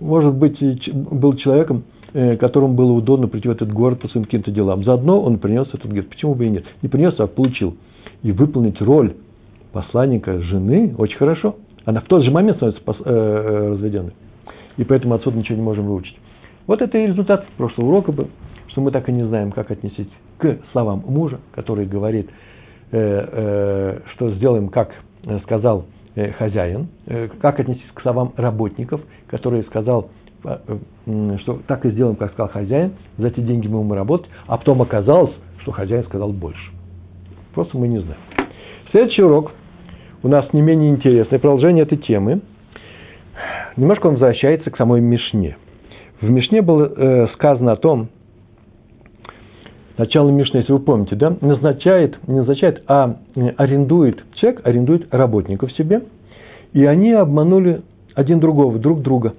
может 0.00 0.34
быть, 0.34 0.58
был 0.92 1.34
человеком, 1.34 1.84
которому 2.12 2.74
было 2.74 2.92
удобно 2.92 3.28
прийти 3.28 3.48
в 3.48 3.52
этот 3.52 3.72
город 3.72 4.00
по 4.00 4.08
своим 4.08 4.24
каким-то 4.24 4.50
делам. 4.50 4.84
Заодно 4.84 5.20
он 5.20 5.38
принес 5.38 5.68
этот 5.72 5.90
гет. 5.90 6.08
Почему 6.08 6.34
бы 6.34 6.46
и 6.46 6.50
нет? 6.50 6.64
Не 6.82 6.88
принес, 6.88 7.14
а 7.18 7.26
получил. 7.26 7.76
И 8.22 8.32
выполнить 8.32 8.80
роль 8.80 9.14
посланника 9.72 10.40
жены 10.40 10.94
очень 10.98 11.16
хорошо. 11.16 11.56
Она 11.84 12.00
в 12.00 12.04
тот 12.04 12.24
же 12.24 12.30
момент 12.30 12.56
становится 12.58 12.82
э, 12.88 12.92
э, 13.04 13.68
разведенной 13.72 14.12
и 14.80 14.84
поэтому 14.84 15.14
отсюда 15.14 15.36
ничего 15.36 15.56
не 15.56 15.62
можем 15.62 15.86
выучить. 15.86 16.16
Вот 16.66 16.80
это 16.80 16.96
и 16.96 17.06
результат 17.06 17.46
прошлого 17.58 17.88
урока 17.88 18.12
был, 18.12 18.28
что 18.68 18.80
мы 18.80 18.90
так 18.90 19.08
и 19.10 19.12
не 19.12 19.26
знаем, 19.26 19.52
как 19.52 19.70
отнестись 19.70 20.08
к 20.38 20.58
словам 20.72 21.04
мужа, 21.06 21.38
который 21.52 21.84
говорит, 21.84 22.30
э, 22.90 22.98
э, 22.98 24.00
что 24.14 24.30
сделаем, 24.32 24.68
как 24.68 24.90
сказал 25.42 25.84
э, 26.14 26.32
хозяин, 26.32 26.88
э, 27.06 27.28
как 27.42 27.60
отнестись 27.60 27.90
к 27.92 28.00
словам 28.00 28.32
работников, 28.36 29.02
который 29.26 29.64
сказал, 29.64 30.04
э, 30.04 30.06
э, 30.06 30.19
что 30.42 31.60
так 31.66 31.84
и 31.84 31.90
сделаем, 31.90 32.16
как 32.16 32.32
сказал 32.32 32.50
хозяин, 32.50 32.92
за 33.18 33.28
эти 33.28 33.40
деньги 33.40 33.68
мы 33.68 33.80
будем 33.80 33.92
работать, 33.94 34.28
а 34.46 34.56
потом 34.56 34.82
оказалось, 34.82 35.32
что 35.58 35.72
хозяин 35.72 36.04
сказал 36.04 36.32
больше. 36.32 36.70
Просто 37.54 37.76
мы 37.76 37.88
не 37.88 37.98
знаем. 37.98 38.20
Следующий 38.90 39.22
урок 39.22 39.52
у 40.22 40.28
нас 40.28 40.52
не 40.52 40.62
менее 40.62 40.90
интересный, 40.90 41.38
продолжение 41.38 41.82
этой 41.82 41.98
темы– 41.98 42.40
немножко 43.76 44.06
он 44.06 44.14
возвращается 44.14 44.70
к 44.70 44.76
самой 44.76 45.00
Мишне. 45.00 45.56
В 46.20 46.28
Мишне 46.28 46.62
было 46.62 46.92
э, 46.94 47.26
сказано 47.34 47.72
о 47.72 47.76
том, 47.76 48.08
начало 49.96 50.30
Мишны, 50.30 50.58
если 50.58 50.72
вы 50.72 50.80
помните, 50.80 51.16
да, 51.16 51.36
назначает, 51.40 52.18
не 52.28 52.36
назначает, 52.36 52.82
а 52.86 53.16
э, 53.34 53.48
арендует, 53.56 54.22
человек 54.34 54.60
арендует 54.66 55.12
работников 55.14 55.72
себе, 55.72 56.02
и 56.72 56.84
они 56.84 57.12
обманули 57.12 57.82
один 58.14 58.40
другого, 58.40 58.78
друг 58.78 59.02
друга. 59.02 59.34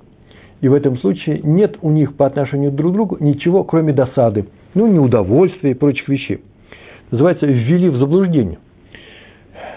И 0.62 0.68
в 0.68 0.74
этом 0.74 0.98
случае 1.00 1.42
нет 1.44 1.78
у 1.82 1.90
них 1.90 2.16
по 2.16 2.28
отношению 2.28 2.72
друг 2.72 2.92
к 2.92 2.96
другу 2.96 3.18
ничего, 3.20 3.64
кроме 3.64 3.94
досады, 3.94 4.46
ну, 4.76 4.88
неудовольствия 4.88 5.72
и 5.72 5.74
прочих 5.74 6.08
вещей. 6.08 6.42
Называется 7.10 7.48
«ввели 7.48 7.90
в 7.90 7.98
заблуждение». 7.98 8.60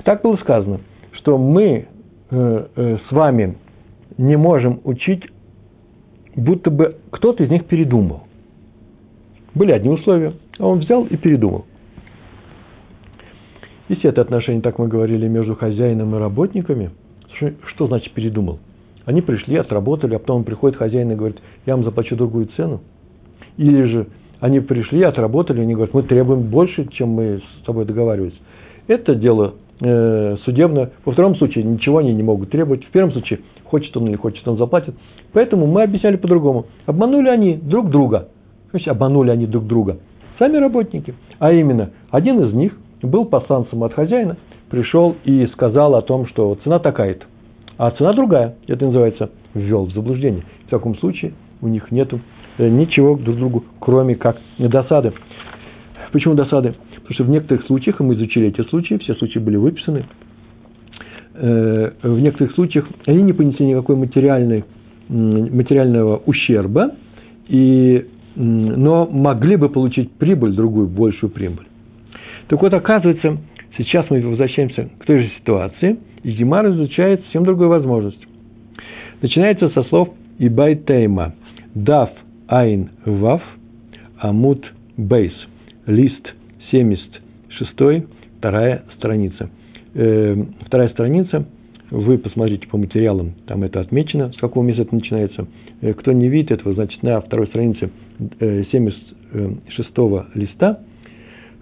Так 0.04 0.22
было 0.22 0.36
сказано, 0.36 0.80
что 1.12 1.38
мы 1.38 1.86
э, 2.30 2.66
э, 2.76 2.98
с 3.08 3.12
вами 3.12 3.56
не 4.18 4.36
можем 4.36 4.80
учить, 4.84 5.24
будто 6.36 6.70
бы 6.70 6.96
кто-то 7.10 7.42
из 7.42 7.50
них 7.50 7.64
передумал. 7.64 8.24
Были 9.54 9.72
одни 9.72 9.88
условия, 9.88 10.34
а 10.58 10.66
он 10.66 10.80
взял 10.80 11.04
и 11.06 11.16
передумал. 11.16 11.64
Если 13.88 14.10
это 14.10 14.20
отношение, 14.20 14.60
так 14.60 14.78
мы 14.78 14.88
говорили, 14.88 15.28
между 15.28 15.54
хозяином 15.54 16.14
и 16.14 16.18
работниками, 16.18 16.90
что 17.66 17.86
значит 17.86 18.12
передумал? 18.12 18.58
Они 19.04 19.20
пришли, 19.20 19.56
отработали, 19.56 20.14
а 20.14 20.18
потом 20.18 20.44
приходит 20.44 20.76
хозяин 20.76 21.10
и 21.10 21.14
говорит, 21.14 21.38
я 21.66 21.76
вам 21.76 21.84
заплачу 21.84 22.16
другую 22.16 22.46
цену. 22.56 22.80
Или 23.56 23.84
же 23.84 24.06
они 24.40 24.60
пришли, 24.60 25.02
отработали, 25.02 25.60
они 25.60 25.74
говорят, 25.74 25.94
мы 25.94 26.02
требуем 26.02 26.42
больше, 26.42 26.88
чем 26.88 27.10
мы 27.10 27.40
с 27.40 27.64
тобой 27.64 27.84
договаривались. 27.84 28.38
Это 28.86 29.14
дело 29.14 29.54
э, 29.80 30.36
судебное. 30.44 30.90
Во 31.04 31.12
втором 31.12 31.36
случае 31.36 31.64
ничего 31.64 31.98
они 31.98 32.12
не 32.14 32.22
могут 32.22 32.50
требовать. 32.50 32.84
В 32.84 32.90
первом 32.90 33.12
случае 33.12 33.40
Хочет 33.74 33.96
он 33.96 34.06
или 34.06 34.14
хочет, 34.14 34.46
он 34.46 34.56
заплатит. 34.56 34.94
Поэтому 35.32 35.66
мы 35.66 35.82
объясняли 35.82 36.16
по-другому. 36.16 36.66
Обманули 36.86 37.28
они 37.28 37.56
друг 37.56 37.90
друга. 37.90 38.28
Значит, 38.70 38.86
обманули 38.86 39.30
они 39.30 39.46
друг 39.46 39.66
друга. 39.66 39.98
Сами 40.38 40.58
работники. 40.58 41.14
А 41.40 41.52
именно, 41.52 41.90
один 42.10 42.40
из 42.44 42.54
них 42.54 42.76
был 43.02 43.24
посланцем 43.24 43.82
от 43.82 43.92
хозяина, 43.94 44.36
пришел 44.70 45.16
и 45.24 45.46
сказал 45.48 45.96
о 45.96 46.02
том, 46.02 46.26
что 46.28 46.56
цена 46.62 46.78
такая-то, 46.78 47.24
а 47.76 47.90
цена 47.92 48.12
другая. 48.12 48.56
Это 48.66 48.86
называется 48.86 49.30
ввел 49.54 49.86
в 49.86 49.92
заблуждение. 49.92 50.42
В 50.66 50.70
таком 50.70 50.96
случае 50.98 51.32
у 51.60 51.68
них 51.68 51.90
нет 51.90 52.12
э, 52.58 52.68
ничего 52.68 53.16
друг 53.16 53.36
другу, 53.36 53.64
кроме 53.80 54.14
как 54.14 54.38
досады. 54.58 55.12
Почему 56.12 56.34
досады? 56.34 56.74
Потому 56.94 57.14
что 57.14 57.24
в 57.24 57.30
некоторых 57.30 57.66
случаях, 57.66 58.00
и 58.00 58.04
мы 58.04 58.14
изучили 58.14 58.48
эти 58.48 58.62
случаи, 58.68 58.96
все 58.98 59.14
случаи 59.14 59.38
были 59.38 59.56
выписаны, 59.56 60.04
Э, 61.34 61.90
в 62.02 62.20
некоторых 62.20 62.54
случаях 62.54 62.86
они 63.06 63.22
не 63.22 63.32
понесли 63.32 63.66
никакой 63.66 63.96
материальной, 63.96 64.64
материального 65.08 66.22
ущерба, 66.24 66.92
и, 67.48 68.06
но 68.36 69.06
могли 69.06 69.56
бы 69.56 69.68
получить 69.68 70.12
прибыль, 70.12 70.52
другую, 70.54 70.86
большую 70.86 71.30
прибыль. 71.30 71.66
Так 72.46 72.62
вот, 72.62 72.72
оказывается, 72.72 73.38
сейчас 73.76 74.08
мы 74.10 74.20
возвращаемся 74.20 74.88
к 74.98 75.04
той 75.06 75.22
же 75.22 75.30
ситуации, 75.38 75.98
и 76.24 76.32
Гемар 76.32 76.68
изучает 76.70 77.22
совсем 77.22 77.44
другую 77.44 77.68
возможность. 77.68 78.26
Начинается 79.22 79.68
со 79.70 79.84
слов 79.84 80.08
«Ибай 80.38 80.74
тейма»– 80.74 81.34
«Дав 81.74 82.10
айн 82.48 82.90
вав 83.04 83.42
амут 84.18 84.66
бейс»– 84.96 85.32
лист 85.86 86.32
76, 86.70 88.06
вторая 88.38 88.82
страница– 88.96 89.50
э, 89.94 90.36
вторая 90.66 90.88
страница, 90.90 91.46
вы 91.90 92.18
посмотрите 92.18 92.66
по 92.68 92.76
материалам, 92.76 93.34
там 93.46 93.62
это 93.62 93.80
отмечено, 93.80 94.32
с 94.32 94.36
какого 94.36 94.64
места 94.64 94.82
это 94.82 94.94
начинается. 94.94 95.46
Э, 95.80 95.94
кто 95.94 96.12
не 96.12 96.28
видит 96.28 96.50
этого, 96.50 96.74
значит, 96.74 97.02
на 97.02 97.20
второй 97.20 97.46
странице 97.46 97.90
э, 98.40 98.64
76 98.70 99.90
листа, 100.34 100.80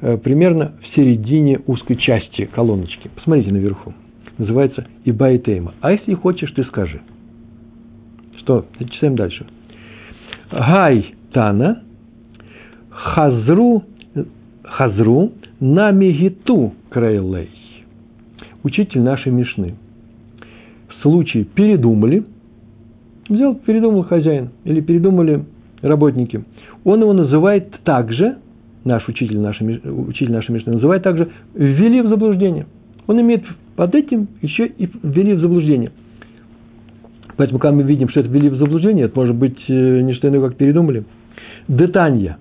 э, 0.01 0.17
примерно 0.19 0.73
в 0.83 0.97
середине 0.97 1.61
узкой 1.67 1.97
части 1.97 2.47
колоночки. 2.47 3.11
Посмотрите 3.15 3.53
наверху. 3.53 3.93
Называется 4.39 4.87
Иба 5.05 5.31
и 5.31 5.39
Тейма. 5.39 5.75
А 5.81 5.93
если 5.93 6.15
хочешь, 6.15 6.51
ты 6.53 6.65
скажи. 6.65 7.01
Что? 8.39 8.67
Читаем 8.79 9.17
дальше. 9.17 9.47
Гай 10.51 11.15
Тана 11.33 11.83
Хазру 12.91 13.85
Хазру 14.65 15.33
Намигиту 15.61 16.75
Крейлей 16.91 17.51
учитель 18.63 19.01
нашей 19.01 19.33
Мишны. 19.33 19.75
В 20.89 21.03
случае 21.03 21.45
передумали, 21.45 22.25
взял, 23.29 23.55
передумал 23.55 24.05
хозяин, 24.05 24.51
или 24.65 24.81
передумали 24.81 25.45
работники, 25.81 26.45
он 26.85 27.01
его 27.01 27.13
называет 27.13 27.71
также, 27.85 28.37
наш 28.85 29.07
учитель 29.09 29.39
нашей, 29.39 29.81
учитель 29.85 30.33
нашей 30.33 30.53
Мишны, 30.53 30.75
называет 30.75 31.03
также 31.03 31.29
ввели 31.55 32.03
в 32.03 32.09
заблуждение. 32.09 32.67
Он 33.07 33.21
имеет 33.21 33.45
под 33.83 33.97
этим 33.97 34.29
еще 34.41 34.69
и 34.69 34.89
ввели 35.03 35.33
в 35.33 35.41
заблуждение. 35.41 35.91
Поэтому, 37.37 37.59
когда 37.59 37.75
мы 37.79 37.83
видим, 37.83 38.09
что 38.11 38.21
это 38.21 38.29
ввели 38.29 38.49
в 38.49 38.55
заблуждение, 38.55 39.07
это 39.07 39.19
может 39.19 39.35
быть 39.35 39.59
э, 39.67 40.01
не 40.03 40.15
что 40.15 40.29
иное, 40.29 40.41
как 40.41 40.57
передумали. 40.57 41.03
Детанья, 41.67 42.39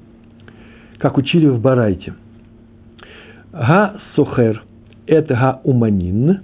как 1.00 1.17
учили 1.17 1.48
в 1.48 1.60
Барайте. 1.60 2.13
Га 3.51 3.95
сохер– 4.15 4.63
это 5.07 5.33
гауманин, 5.63 6.41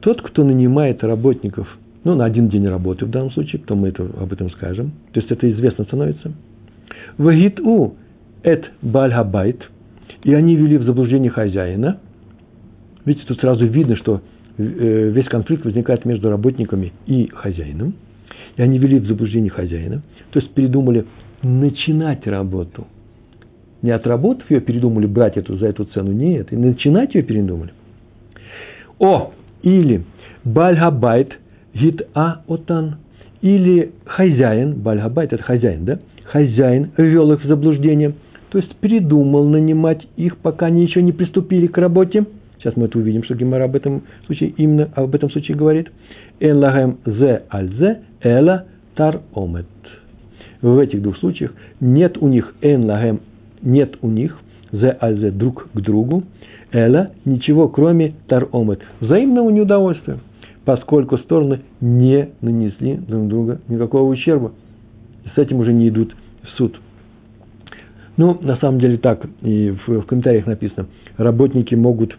тот, 0.00 0.20
кто 0.20 0.44
нанимает 0.44 1.02
работников 1.02 1.66
ну, 2.04 2.14
на 2.14 2.26
один 2.26 2.50
день 2.50 2.68
работы 2.68 3.06
в 3.06 3.10
данном 3.10 3.30
случае, 3.30 3.62
потом 3.62 3.78
мы 3.78 3.88
это, 3.88 4.02
об 4.02 4.30
этом 4.34 4.50
скажем. 4.50 4.90
То 5.12 5.20
есть 5.20 5.32
это 5.32 5.50
известно 5.50 5.84
становится. 5.84 6.30
Вагит 7.16 7.58
у 7.58 7.94
эт 8.42 8.70
бальгабайт, 8.82 9.62
и 10.24 10.34
они 10.34 10.56
вели 10.56 10.76
в 10.76 10.84
заблуждение 10.84 11.30
хозяина. 11.30 12.00
Видите, 13.04 13.26
тут 13.26 13.40
сразу 13.40 13.66
видно, 13.66 13.96
что 13.96 14.20
э, 14.58 15.10
весь 15.12 15.26
конфликт 15.26 15.64
возникает 15.64 16.04
между 16.04 16.30
работниками 16.30 16.92
и 17.06 17.28
хозяином. 17.32 17.94
И 18.56 18.62
они 18.62 18.78
вели 18.78 18.98
в 18.98 19.06
заблуждение 19.06 19.50
хозяина. 19.50 20.02
То 20.30 20.40
есть 20.40 20.52
передумали 20.52 21.06
начинать 21.42 22.26
работу. 22.26 22.86
Не 23.82 23.92
отработав 23.92 24.50
ее, 24.50 24.60
передумали 24.60 25.06
брать 25.06 25.36
эту 25.36 25.56
за 25.56 25.68
эту 25.68 25.84
цену. 25.86 26.12
Нет, 26.12 26.52
и 26.52 26.56
начинать 26.56 27.14
ее 27.14 27.22
передумали. 27.22 27.72
О, 28.98 29.32
или 29.62 30.04
бальгабайт 30.44 31.38
гит 31.74 32.06
а 32.14 32.42
отан, 32.46 32.96
или 33.40 33.92
хозяин, 34.04 34.74
бальгабайт 34.74 35.32
это 35.32 35.42
хозяин, 35.42 35.84
да? 35.84 36.00
Хозяин 36.24 36.90
ввел 36.96 37.32
их 37.32 37.42
в 37.42 37.46
заблуждение, 37.46 38.14
то 38.50 38.58
есть 38.58 38.74
передумал 38.76 39.48
нанимать 39.48 40.06
их, 40.16 40.36
пока 40.36 40.66
они 40.66 40.84
еще 40.84 41.02
не 41.02 41.12
приступили 41.12 41.66
к 41.66 41.78
работе. 41.78 42.26
Сейчас 42.60 42.76
мы 42.76 42.86
это 42.86 42.98
увидим, 42.98 43.24
что 43.24 43.34
Гемора 43.34 43.64
об 43.64 43.76
этом 43.76 44.02
случае 44.26 44.50
именно 44.56 44.88
об 44.94 45.14
этом 45.14 45.30
случае 45.30 45.56
говорит. 45.56 45.90
Эн 46.40 46.56
лагем 46.58 46.98
зе 47.06 47.42
альзе 47.48 48.00
эла 48.22 48.66
тар 48.94 49.20
омет. 49.34 49.66
В 50.60 50.78
этих 50.78 51.02
двух 51.02 51.16
случаях 51.18 51.52
нет 51.80 52.18
у 52.18 52.28
них 52.28 52.54
эн 52.60 52.84
лагем, 52.84 53.20
нет 53.62 53.96
у 54.02 54.08
них 54.08 54.38
зе 54.72 54.96
альзе 55.00 55.30
друг 55.30 55.68
к 55.72 55.80
другу, 55.80 56.24
эла 56.70 57.10
ничего, 57.24 57.68
кроме 57.68 58.14
тар 58.28 58.48
омет. 58.52 58.80
Взаимного 59.00 59.50
неудовольствия 59.50 60.18
поскольку 60.64 61.18
стороны 61.18 61.62
не 61.80 62.30
нанесли 62.40 62.96
друг 62.96 63.28
друга 63.28 63.60
никакого 63.68 64.10
ущерба. 64.10 64.52
С 65.34 65.38
этим 65.38 65.58
уже 65.58 65.72
не 65.72 65.88
идут 65.88 66.14
в 66.42 66.48
суд. 66.56 66.78
Ну, 68.16 68.38
на 68.40 68.56
самом 68.56 68.80
деле 68.80 68.98
так, 68.98 69.24
и 69.42 69.70
в, 69.70 70.00
в 70.00 70.02
комментариях 70.02 70.46
написано, 70.46 70.86
работники 71.16 71.74
могут 71.74 72.16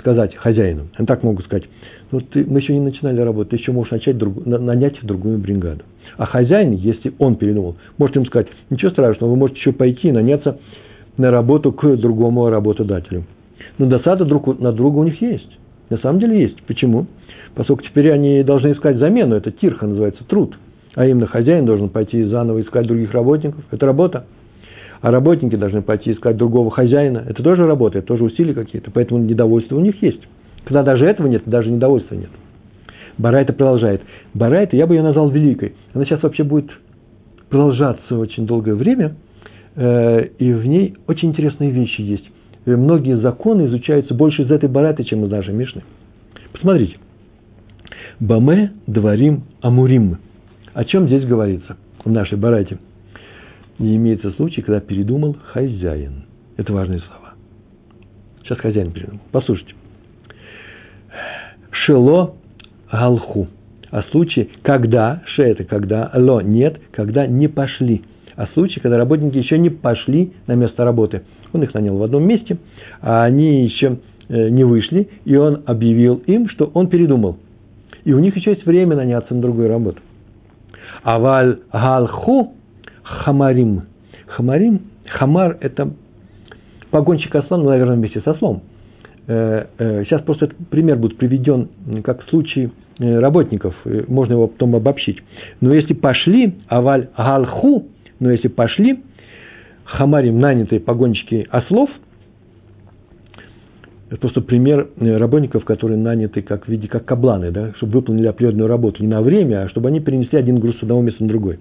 сказать 0.00 0.34
хозяину, 0.34 0.88
они 0.96 1.06
так 1.06 1.22
могут 1.22 1.44
сказать, 1.44 1.64
ну, 2.10 2.20
ты, 2.20 2.44
мы 2.44 2.60
еще 2.60 2.72
не 2.72 2.80
начинали 2.80 3.20
работать, 3.20 3.50
ты 3.50 3.56
еще 3.56 3.72
можешь 3.72 3.92
начать 3.92 4.16
друг, 4.16 4.44
на, 4.44 4.58
нанять 4.58 4.98
другую 5.02 5.38
бригаду. 5.38 5.84
А 6.16 6.26
хозяин, 6.26 6.72
если 6.72 7.12
он 7.18 7.36
передумал, 7.36 7.76
может 7.96 8.16
им 8.16 8.26
сказать, 8.26 8.48
ничего 8.70 8.90
страшного, 8.90 9.30
вы 9.30 9.36
можете 9.36 9.60
еще 9.60 9.72
пойти 9.72 10.08
и 10.08 10.12
наняться 10.12 10.58
на 11.16 11.30
работу 11.30 11.72
к 11.72 11.96
другому 11.96 12.48
работодателю. 12.48 13.24
Но 13.76 13.86
досада 13.86 14.24
друг 14.24 14.58
на 14.58 14.72
друга 14.72 14.98
у 14.98 15.04
них 15.04 15.20
есть. 15.22 15.58
На 15.90 15.98
самом 15.98 16.18
деле 16.18 16.40
есть. 16.40 16.62
Почему? 16.64 17.06
поскольку 17.58 17.82
теперь 17.82 18.12
они 18.12 18.44
должны 18.44 18.72
искать 18.72 18.98
замену, 18.98 19.34
это 19.34 19.50
тирха 19.50 19.84
называется, 19.84 20.22
труд. 20.24 20.56
А 20.94 21.06
именно 21.06 21.26
хозяин 21.26 21.66
должен 21.66 21.88
пойти 21.88 22.22
заново 22.22 22.62
искать 22.62 22.86
других 22.86 23.12
работников, 23.12 23.64
это 23.72 23.84
работа. 23.84 24.26
А 25.00 25.10
работники 25.10 25.56
должны 25.56 25.82
пойти 25.82 26.12
искать 26.12 26.36
другого 26.36 26.70
хозяина, 26.70 27.24
это 27.26 27.42
тоже 27.42 27.66
работа, 27.66 27.98
это 27.98 28.08
тоже 28.08 28.24
усилия 28.24 28.54
какие-то, 28.54 28.90
поэтому 28.90 29.20
недовольство 29.20 29.76
у 29.76 29.80
них 29.80 30.02
есть. 30.02 30.20
Когда 30.64 30.82
даже 30.82 31.06
этого 31.06 31.28
нет, 31.28 31.42
даже 31.46 31.70
недовольства 31.70 32.14
нет. 32.14 32.30
Барайта 33.16 33.52
продолжает. 33.52 34.02
Барайта, 34.34 34.76
я 34.76 34.86
бы 34.86 34.94
ее 34.94 35.02
назвал 35.02 35.30
великой. 35.30 35.74
Она 35.92 36.04
сейчас 36.04 36.22
вообще 36.22 36.44
будет 36.44 36.70
продолжаться 37.48 38.18
очень 38.18 38.46
долгое 38.46 38.74
время, 38.74 39.16
э, 39.76 40.28
и 40.38 40.52
в 40.52 40.66
ней 40.66 40.96
очень 41.06 41.30
интересные 41.30 41.70
вещи 41.70 42.00
есть. 42.00 42.28
Э, 42.66 42.76
многие 42.76 43.16
законы 43.20 43.66
изучаются 43.66 44.14
больше 44.14 44.42
из 44.42 44.50
этой 44.50 44.68
барайты, 44.68 45.04
чем 45.04 45.24
из 45.24 45.30
нашей 45.30 45.54
Мишны. 45.54 45.82
Посмотрите. 46.52 46.96
Баме 48.20 48.72
дворим 48.86 49.44
амурим. 49.60 50.18
О 50.74 50.84
чем 50.84 51.06
здесь 51.06 51.24
говорится 51.24 51.76
в 52.04 52.10
нашей 52.10 52.36
барате? 52.36 52.78
Не 53.78 53.96
имеется 53.96 54.30
случай, 54.32 54.62
когда 54.62 54.80
передумал 54.80 55.36
хозяин. 55.52 56.24
Это 56.56 56.72
важные 56.72 57.00
слова. 57.00 57.34
Сейчас 58.42 58.58
хозяин 58.58 58.90
передумал. 58.90 59.20
Послушайте. 59.30 59.74
Шело 61.70 62.36
галху. 62.90 63.48
А 63.90 64.02
случай, 64.10 64.50
когда, 64.62 65.22
ше 65.26 65.42
это 65.44 65.64
когда, 65.64 66.10
ло 66.14 66.40
нет, 66.40 66.80
когда 66.90 67.26
не 67.26 67.48
пошли. 67.48 68.02
А 68.36 68.46
случай, 68.48 68.80
когда 68.80 68.98
работники 68.98 69.36
еще 69.36 69.58
не 69.58 69.70
пошли 69.70 70.32
на 70.46 70.54
место 70.54 70.84
работы. 70.84 71.22
Он 71.52 71.62
их 71.62 71.72
нанял 71.72 71.96
в 71.96 72.02
одном 72.02 72.24
месте, 72.24 72.58
а 73.00 73.24
они 73.24 73.64
еще 73.64 73.98
э, 74.28 74.48
не 74.50 74.64
вышли, 74.64 75.08
и 75.24 75.36
он 75.36 75.62
объявил 75.64 76.16
им, 76.26 76.48
что 76.48 76.70
он 76.74 76.88
передумал– 76.88 77.38
и 78.08 78.12
у 78.14 78.18
них 78.20 78.34
еще 78.36 78.52
есть 78.52 78.64
время 78.64 78.96
наняться 78.96 79.34
на 79.34 79.42
другую 79.42 79.68
работу. 79.68 80.00
Аваль 81.02 81.58
галху 81.70 82.54
хамарим. 83.08 83.82
Хамарим, 84.26 84.82
хамар– 85.06 85.56
это 85.60 85.90
погонщик 86.90 87.34
осла, 87.34 87.56
ну, 87.56 87.64
наверное, 87.64 87.96
вместе 87.96 88.20
со 88.20 88.34
слом. 88.34 88.62
Э, 89.26 89.66
э, 89.78 90.04
сейчас 90.04 90.22
просто 90.22 90.46
этот 90.46 90.58
пример 90.68 90.96
будет 90.96 91.16
приведен 91.16 91.68
как 92.04 92.22
случае 92.24 92.70
э, 92.98 93.18
работников, 93.18 93.74
можно 94.08 94.34
его 94.34 94.46
потом 94.48 94.76
обобщить. 94.76 95.18
Но 95.60 95.72
если 95.72 95.94
пошли, 95.94 96.54
аваль 96.68 97.08
галху, 97.16 97.86
но 98.20 98.30
если 98.30 98.48
пошли, 98.48 99.02
хамарим, 99.84 100.38
нанятые 100.38 100.80
погонщики 100.80 101.46
ослов– 101.50 101.90
это 104.10 104.20
просто 104.20 104.40
пример 104.40 104.88
работников, 104.98 105.64
которые 105.64 105.98
наняты 105.98 106.40
как 106.40 106.64
в 106.64 106.68
виде 106.68 106.88
как 106.88 107.04
кабланы, 107.04 107.50
да, 107.50 107.74
чтобы 107.74 107.92
выполнили 107.92 108.26
определенную 108.26 108.66
работу 108.66 109.02
не 109.02 109.08
на 109.08 109.20
время, 109.20 109.64
а 109.64 109.68
чтобы 109.68 109.88
они 109.88 110.00
перенесли 110.00 110.38
один 110.38 110.58
груз 110.58 110.78
с 110.78 110.82
одного 110.82 111.02
места 111.02 111.22
на 111.22 111.28
другой. 111.28 111.58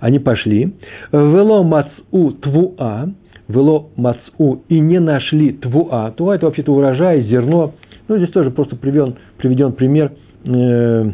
Они 0.00 0.18
пошли, 0.18 0.74
вело 1.12 1.62
мацу 1.62 2.32
твуа, 2.40 3.08
вело 3.48 3.90
мацу 3.96 4.62
и 4.68 4.80
не 4.80 5.00
нашли 5.00 5.52
твуа. 5.52 6.10
Твуа– 6.12 6.34
это 6.36 6.46
вообще-то 6.46 6.72
урожай, 6.72 7.22
зерно. 7.22 7.74
Ну, 8.08 8.16
здесь 8.16 8.30
тоже 8.30 8.50
просто 8.50 8.76
приведен, 8.76 9.16
приведен 9.36 9.72
пример 9.72 10.12
э, 10.44 11.12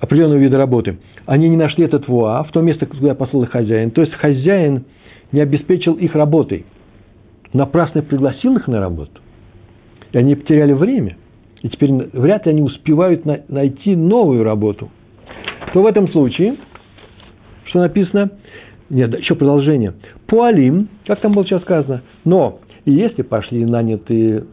определенного 0.00 0.38
вида 0.38 0.58
работы. 0.58 0.98
Они 1.26 1.48
не 1.48 1.56
нашли 1.56 1.84
этот 1.84 2.06
твуа 2.06 2.42
в 2.44 2.50
то 2.52 2.60
место, 2.60 2.86
куда 2.86 3.14
послал 3.14 3.44
их 3.44 3.50
хозяин. 3.50 3.90
То 3.90 4.00
есть 4.00 4.14
хозяин 4.14 4.84
не 5.32 5.40
обеспечил 5.40 5.94
их 5.94 6.14
работой– 6.14 6.66
напрасно 7.56 8.02
пригласил 8.02 8.56
их 8.56 8.68
на 8.68 8.80
работу, 8.80 9.20
и 10.12 10.18
они 10.18 10.34
потеряли 10.34 10.72
время, 10.72 11.16
и 11.62 11.68
теперь 11.68 11.92
вряд 12.12 12.46
ли 12.46 12.52
они 12.52 12.62
успевают 12.62 13.24
на, 13.24 13.40
найти 13.48 13.96
новую 13.96 14.44
работу, 14.44 14.90
то 15.72 15.82
в 15.82 15.86
этом 15.86 16.08
случае, 16.08 16.56
что 17.66 17.80
написано, 17.80 18.30
нет, 18.88 19.18
еще 19.18 19.34
продолжение, 19.34 19.94
пуалим, 20.26 20.88
как 21.06 21.20
там 21.20 21.32
было 21.32 21.44
сейчас 21.44 21.62
сказано, 21.62 22.02
но 22.24 22.60
если 22.84 23.22
пошли 23.22 23.64
нанятые 23.64 24.44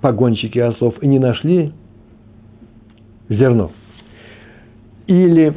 погонщики 0.00 0.58
ослов 0.58 0.94
и 1.02 1.06
не 1.06 1.18
нашли 1.18 1.72
зерно, 3.28 3.72
или 5.06 5.54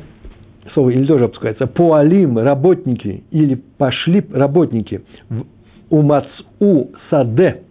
слово 0.74 0.90
или 0.90 1.06
тоже 1.06 1.26
опускается, 1.26 1.68
пуалим, 1.68 2.38
работники, 2.38 3.24
или 3.32 3.56
пошли 3.78 4.24
работники 4.32 5.02
в 5.30 5.46
умацу 5.90 6.92
саде 7.10 7.62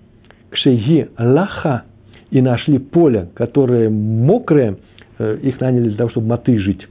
кшеги 0.50 1.08
лаха 1.18 1.84
и 2.30 2.40
нашли 2.40 2.78
поле, 2.78 3.28
которое 3.34 3.90
мокрое, 3.90 4.76
их 5.18 5.60
наняли 5.60 5.88
для 5.88 5.96
того, 5.96 6.10
чтобы 6.10 6.28
моты 6.28 6.58
жить. 6.58 6.86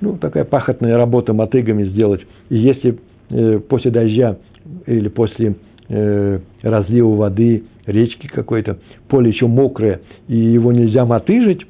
Ну, 0.00 0.16
такая 0.16 0.44
пахотная 0.44 0.96
работа 0.96 1.32
мотыгами 1.32 1.84
сделать. 1.84 2.20
И 2.50 2.56
если 2.56 2.98
э, 3.30 3.58
после 3.60 3.90
дождя 3.90 4.38
или 4.86 5.08
после 5.08 5.56
э, 5.88 6.40
разлива 6.62 7.14
воды, 7.16 7.64
речки 7.86 8.26
какой-то, 8.26 8.78
поле 9.08 9.30
еще 9.30 9.46
мокрое, 9.46 10.00
и 10.28 10.36
его 10.36 10.72
нельзя 10.72 11.04
мотыжить, 11.04 11.66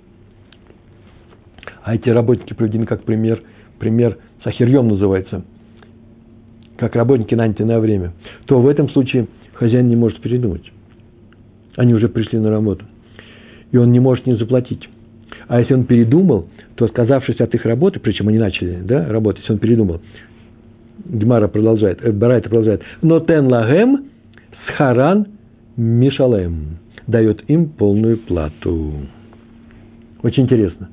а 1.83 1.95
эти 1.95 2.09
работники 2.11 2.53
приведены 2.53 2.87
как 2.87 3.05
пример, 3.05 3.43
пример 3.79 4.19
сахирьем 4.43 4.88
называется– 4.88 5.45
как 6.79 6.95
работники 6.95 7.35
наняты 7.35 7.64
на 7.64 7.81
время, 7.81 8.12
то 8.47 8.61
в 8.61 8.69
этом 8.69 8.88
случае 8.91 9.27
хозяин 9.55 9.88
не 9.88 9.97
может 9.97 10.21
передумать. 10.21 10.62
Они 11.77 11.93
уже 11.93 12.09
пришли 12.09 12.38
на 12.38 12.51
работу. 12.51 12.85
И 13.73 13.77
он 13.77 13.91
не 13.91 14.01
может 14.01 14.27
не 14.27 14.37
заплатить. 14.37 14.88
А 15.49 15.61
если 15.61 15.75
он 15.75 15.85
передумал, 15.85 16.47
то 16.77 16.85
отказавшись 16.85 17.41
от 17.41 17.55
их 17.55 17.65
работы, 17.65 17.99
причем 18.01 18.29
они 18.29 18.39
начали 18.39 18.79
да, 18.83 19.07
работать, 19.09 19.41
если 19.41 19.55
он 19.55 19.59
передумал, 19.59 20.01
Гмара 21.07 21.49
продолжает, 21.49 22.01
э, 22.03 22.13
Барайта 22.13 22.49
продолжает, 22.49 22.83
но 23.03 23.21
тен 23.21 23.47
лагем 23.47 24.05
схаран 24.69 25.27
мишалем 25.77 26.79
дает 27.07 27.49
им 27.49 27.71
полную 27.71 28.19
плату. 28.19 28.93
Очень 30.23 30.45
интересно. 30.45 30.91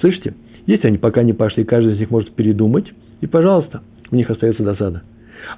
Слышите? 0.00 0.34
Если 0.66 0.86
они 0.86 0.98
пока 0.98 1.24
не 1.24 1.32
пошли, 1.32 1.64
каждый 1.64 1.94
из 1.94 1.98
них 1.98 2.10
может 2.10 2.32
передумать, 2.32 2.86
и, 3.20 3.26
пожалуйста, 3.26 3.82
у 4.12 4.16
них 4.16 4.30
остается 4.30 4.62
досада. 4.62 5.02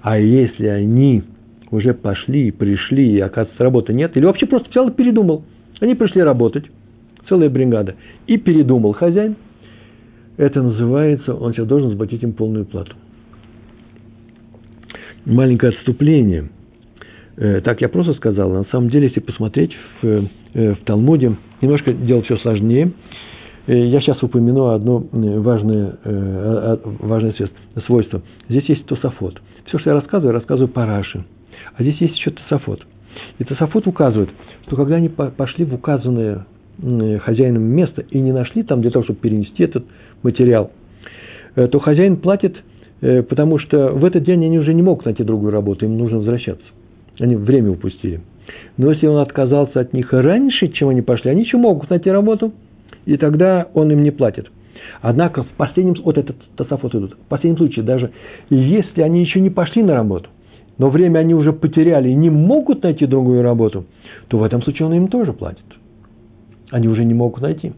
А 0.00 0.18
если 0.18 0.66
они 0.66 1.22
уже 1.70 1.92
пошли, 1.92 2.50
пришли, 2.50 3.12
и, 3.12 3.20
оказывается, 3.20 3.62
работы 3.62 3.92
нет, 3.92 4.16
или 4.16 4.24
вообще 4.24 4.46
просто 4.46 4.70
взял 4.70 4.88
и 4.88 4.92
передумал, 4.92 5.44
они 5.80 5.94
пришли 5.94 6.22
работать, 6.22 6.64
целая 7.32 7.48
бригада. 7.48 7.94
И 8.26 8.36
передумал 8.36 8.92
хозяин. 8.92 9.36
Это 10.36 10.62
называется, 10.62 11.34
он 11.34 11.52
сейчас 11.52 11.66
должен 11.66 11.90
заплатить 11.90 12.22
им 12.22 12.32
полную 12.32 12.66
плату. 12.66 12.94
Маленькое 15.24 15.72
отступление. 15.72 16.50
Э, 17.36 17.60
так 17.62 17.80
я 17.80 17.88
просто 17.88 18.12
сказал. 18.14 18.50
На 18.50 18.64
самом 18.64 18.90
деле, 18.90 19.06
если 19.06 19.20
посмотреть 19.20 19.72
в, 20.02 20.06
э, 20.06 20.74
в 20.74 20.84
Талмуде, 20.84 21.36
немножко 21.62 21.92
делать 21.94 22.26
все 22.26 22.36
сложнее. 22.38 22.92
Э, 23.66 23.86
я 23.86 24.00
сейчас 24.00 24.22
упомяну 24.22 24.68
одно 24.68 25.04
важное, 25.12 25.96
важное 26.02 27.34
свойство. 27.86 28.22
Здесь 28.48 28.68
есть 28.68 28.84
тософот. 28.86 29.40
Все, 29.66 29.78
что 29.78 29.90
я 29.90 29.96
рассказываю, 29.96 30.34
я 30.34 30.38
рассказываю 30.38 30.68
по 30.68 30.84
Раши. 30.84 31.24
А 31.76 31.82
здесь 31.82 31.98
есть 31.98 32.16
еще 32.16 32.30
тософот. 32.30 32.84
И 33.38 33.44
Тософот 33.44 33.86
указывает, 33.86 34.30
что 34.66 34.76
когда 34.76 34.96
они 34.96 35.08
пошли 35.08 35.64
в 35.64 35.74
указанное 35.74 36.46
хозяином 37.20 37.62
место 37.62 38.02
и 38.02 38.20
не 38.20 38.32
нашли 38.32 38.62
там 38.62 38.80
для 38.80 38.90
того, 38.90 39.04
чтобы 39.04 39.20
перенести 39.20 39.62
этот 39.62 39.84
материал, 40.22 40.70
э, 41.54 41.68
то 41.68 41.78
хозяин 41.78 42.16
платит, 42.16 42.56
э, 43.00 43.22
потому 43.22 43.58
что 43.58 43.92
в 43.92 44.04
этот 44.04 44.24
день 44.24 44.44
они 44.44 44.58
уже 44.58 44.74
не 44.74 44.82
могут 44.82 45.04
найти 45.04 45.22
другую 45.22 45.52
работу, 45.52 45.84
им 45.84 45.98
нужно 45.98 46.18
возвращаться. 46.18 46.64
Они 47.20 47.36
время 47.36 47.70
упустили. 47.70 48.20
Но 48.76 48.90
если 48.90 49.06
он 49.06 49.18
отказался 49.18 49.80
от 49.80 49.92
них 49.92 50.12
раньше, 50.12 50.68
чем 50.68 50.88
они 50.88 51.02
пошли, 51.02 51.30
они 51.30 51.42
еще 51.42 51.56
могут 51.56 51.90
найти 51.90 52.10
работу, 52.10 52.52
и 53.04 53.16
тогда 53.16 53.68
он 53.74 53.90
им 53.92 54.02
не 54.02 54.10
платит. 54.10 54.50
Однако 55.00 55.42
в 55.42 55.48
последнем, 55.56 55.94
вот 56.04 56.16
этот 56.16 56.36
тософот 56.56 56.94
идут, 56.94 57.14
в 57.14 57.28
последнем 57.28 57.58
случае, 57.58 57.84
даже 57.84 58.10
если 58.50 59.02
они 59.02 59.20
еще 59.20 59.40
не 59.40 59.50
пошли 59.50 59.82
на 59.82 59.94
работу– 59.94 60.28
но 60.78 60.90
время 60.90 61.20
они 61.20 61.34
уже 61.34 61.52
потеряли 61.52 62.08
и 62.08 62.14
не 62.14 62.30
могут 62.30 62.82
найти 62.82 63.06
другую 63.06 63.42
работу, 63.42 63.84
то 64.28 64.38
в 64.38 64.42
этом 64.42 64.62
случае 64.62 64.86
он 64.86 64.94
им 64.94 65.08
тоже 65.08 65.32
платит. 65.32 65.64
Они 66.72 66.88
уже 66.88 67.04
не 67.04 67.12
могут 67.12 67.42
найти. 67.42 67.74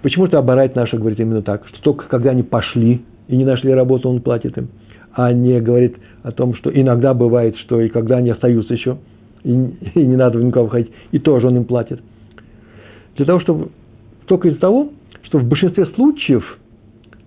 Почему 0.00 0.28
то 0.28 0.38
Абарайт 0.38 0.76
наша 0.76 0.96
говорит 0.96 1.18
именно 1.18 1.42
так, 1.42 1.66
что 1.66 1.82
только 1.82 2.06
когда 2.06 2.30
они 2.30 2.44
пошли 2.44 3.02
и 3.26 3.36
не 3.36 3.44
нашли 3.44 3.74
работу, 3.74 4.08
он 4.08 4.20
платит 4.20 4.56
им, 4.56 4.68
а 5.12 5.32
не 5.32 5.60
говорит 5.60 5.96
о 6.22 6.30
том, 6.30 6.54
что 6.54 6.70
иногда 6.70 7.14
бывает, 7.14 7.56
что 7.56 7.80
и 7.80 7.88
когда 7.88 8.18
они 8.18 8.30
остаются 8.30 8.72
еще, 8.74 8.98
и, 9.42 9.50
и 9.50 10.06
не 10.06 10.14
надо 10.14 10.38
никого 10.38 10.68
входить, 10.68 10.92
и 11.10 11.18
тоже 11.18 11.48
он 11.48 11.56
им 11.56 11.64
платит. 11.64 12.00
Для 13.16 13.26
того, 13.26 13.40
чтобы 13.40 13.70
только 14.26 14.48
из-за 14.48 14.60
того, 14.60 14.90
что 15.24 15.38
в 15.38 15.44
большинстве 15.44 15.86
случаев– 15.86 16.58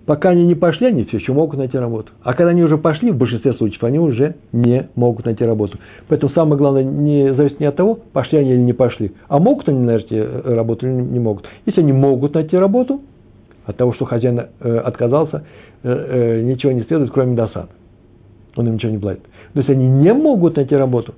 Пока 0.06 0.30
они 0.30 0.46
не 0.46 0.54
пошли, 0.54 0.88
они 0.88 1.04
все 1.06 1.18
еще 1.18 1.34
могут 1.34 1.58
найти 1.58 1.78
работу. 1.78 2.12
А 2.22 2.34
когда 2.34 2.52
они 2.52 2.64
уже 2.64 2.78
пошли, 2.78 3.12
в 3.12 3.18
большинстве 3.18 3.54
случаев, 3.54 3.84
они 3.84 3.98
уже 3.98 4.36
не 4.52 4.88
могут 4.96 5.26
найти 5.26 5.44
работу. 5.44 5.80
Поэтому 6.08 6.32
самое 6.34 6.58
главное 6.58 6.84
не 6.84 7.34
зависит 7.34 7.60
не 7.60 7.66
от 7.66 7.76
того, 7.76 7.98
пошли 8.14 8.38
они 8.38 8.52
или 8.52 8.60
не 8.60 8.74
пошли, 8.74 9.14
а 9.28 9.40
могут 9.40 9.68
они 9.68 9.80
найти 9.80 10.16
э, 10.16 10.54
работу 10.54 10.86
или 10.86 10.94
не 10.94 11.20
могут. 11.20 11.48
Если 11.66 11.82
они 11.82 11.92
могут 11.92 12.36
найти 12.36 12.56
работу, 12.56 13.02
от 13.66 13.78
того, 13.78 13.94
что 13.94 14.06
хозяин 14.06 14.40
э, 14.40 14.78
отказался, 14.78 15.44
э, 15.82 16.42
ничего 16.44 16.72
не 16.72 16.84
следует, 16.84 17.12
кроме 17.12 17.36
досад. 17.36 17.72
Он 18.56 18.68
им 18.68 18.76
ничего 18.76 18.92
не 18.92 19.00
платит. 19.00 19.24
Но 19.56 19.62
если 19.62 19.74
они 19.74 19.88
не 19.88 20.14
могут 20.14 20.58
найти 20.58 20.76
работу, 20.76 21.16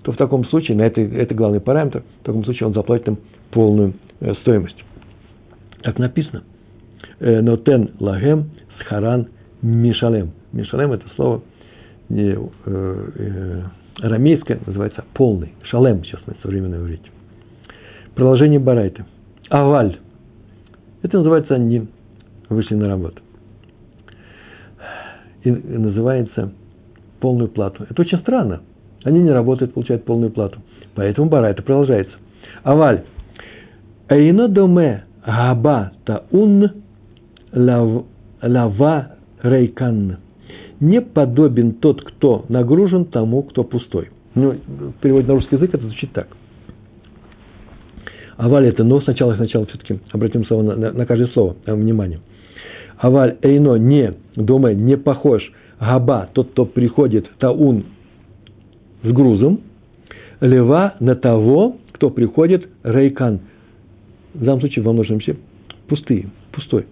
то 0.00 0.12
в 0.12 0.16
таком 0.16 0.46
случае, 0.46 0.78
на 0.78 0.82
это, 0.82 1.02
это 1.02 1.34
главный 1.34 1.60
параметр, 1.60 2.02
в 2.22 2.24
таком 2.24 2.42
случае 2.44 2.68
он 2.68 2.72
заплатит 2.72 3.08
им 3.08 3.18
полную 3.50 3.92
стоимость. 4.40 4.82
Так 5.82 5.98
написано– 5.98 6.42
Э, 6.53 6.53
нотен 7.24 7.90
лагем 8.00 8.50
схаран 8.80 9.28
мишалем. 9.62 10.32
Мишалем 10.52 10.92
это 10.92 11.04
слово 11.16 11.42
не, 12.08 12.36
э, 12.66 13.08
э, 13.16 13.62
арамейское, 14.02 14.60
называется 14.66 15.04
полный. 15.14 15.54
Шалем 15.64 16.04
сейчас 16.04 16.20
на 16.26 16.34
современном 16.42 16.82
иврите. 16.82 17.10
Продолжение 18.14 18.58
Барайта. 18.60 19.06
Аваль. 19.48 19.98
Это 21.02 21.18
называется 21.18 21.54
они 21.54 21.88
вышли 22.48 22.74
на 22.74 22.88
работу. 22.88 23.20
И 25.42 25.50
называется 25.50 26.52
полную 27.20 27.48
плату. 27.48 27.86
Это 27.88 28.00
очень 28.02 28.18
странно. 28.18 28.62
Они 29.02 29.20
не 29.20 29.30
работают, 29.30 29.74
получают 29.74 30.04
полную 30.04 30.30
плату. 30.30 30.60
Поэтому 30.94 31.28
Барайта 31.28 31.62
продолжается. 31.62 32.14
Аваль. 32.62 33.04
Эйно 34.08 34.48
доме 34.48 35.04
габа 35.26 35.92
таун 36.04 36.83
лава 37.54 39.16
рейкан. 39.42 40.18
Не 40.80 41.00
подобен 41.00 41.74
тот, 41.74 42.02
кто 42.02 42.44
нагружен 42.48 43.06
тому, 43.06 43.42
кто 43.42 43.64
пустой. 43.64 44.10
Ну, 44.34 44.54
в 44.66 45.00
переводе 45.00 45.28
на 45.28 45.34
русский 45.34 45.56
язык 45.56 45.74
это 45.74 45.84
звучит 45.84 46.12
так. 46.12 46.28
Аваль 48.36 48.66
это 48.66 48.82
но, 48.82 49.00
сначала, 49.00 49.36
сначала 49.36 49.66
все-таки 49.66 50.00
обратим 50.12 50.44
слово 50.44 50.62
на, 50.62 50.76
на, 50.76 50.92
на 50.92 51.06
каждое 51.06 51.28
слово, 51.28 51.56
э, 51.66 51.74
внимание. 51.74 52.20
Аваль 52.98 53.36
эйно 53.42 53.76
не, 53.76 54.14
думай, 54.34 54.74
не 54.74 54.96
похож. 54.96 55.52
Габа, 55.78 56.28
тот, 56.32 56.50
кто 56.50 56.64
приходит, 56.64 57.30
таун 57.38 57.84
с 59.02 59.08
грузом. 59.08 59.60
Лева 60.40 60.94
на 61.00 61.14
того, 61.14 61.76
кто 61.92 62.10
приходит, 62.10 62.68
рейкан. 62.82 63.40
В 64.34 64.44
данном 64.44 64.60
случае 64.60 64.84
во 64.84 64.92
множественном 64.92 65.38
пустые, 65.86 66.26
пустой. 66.52 66.86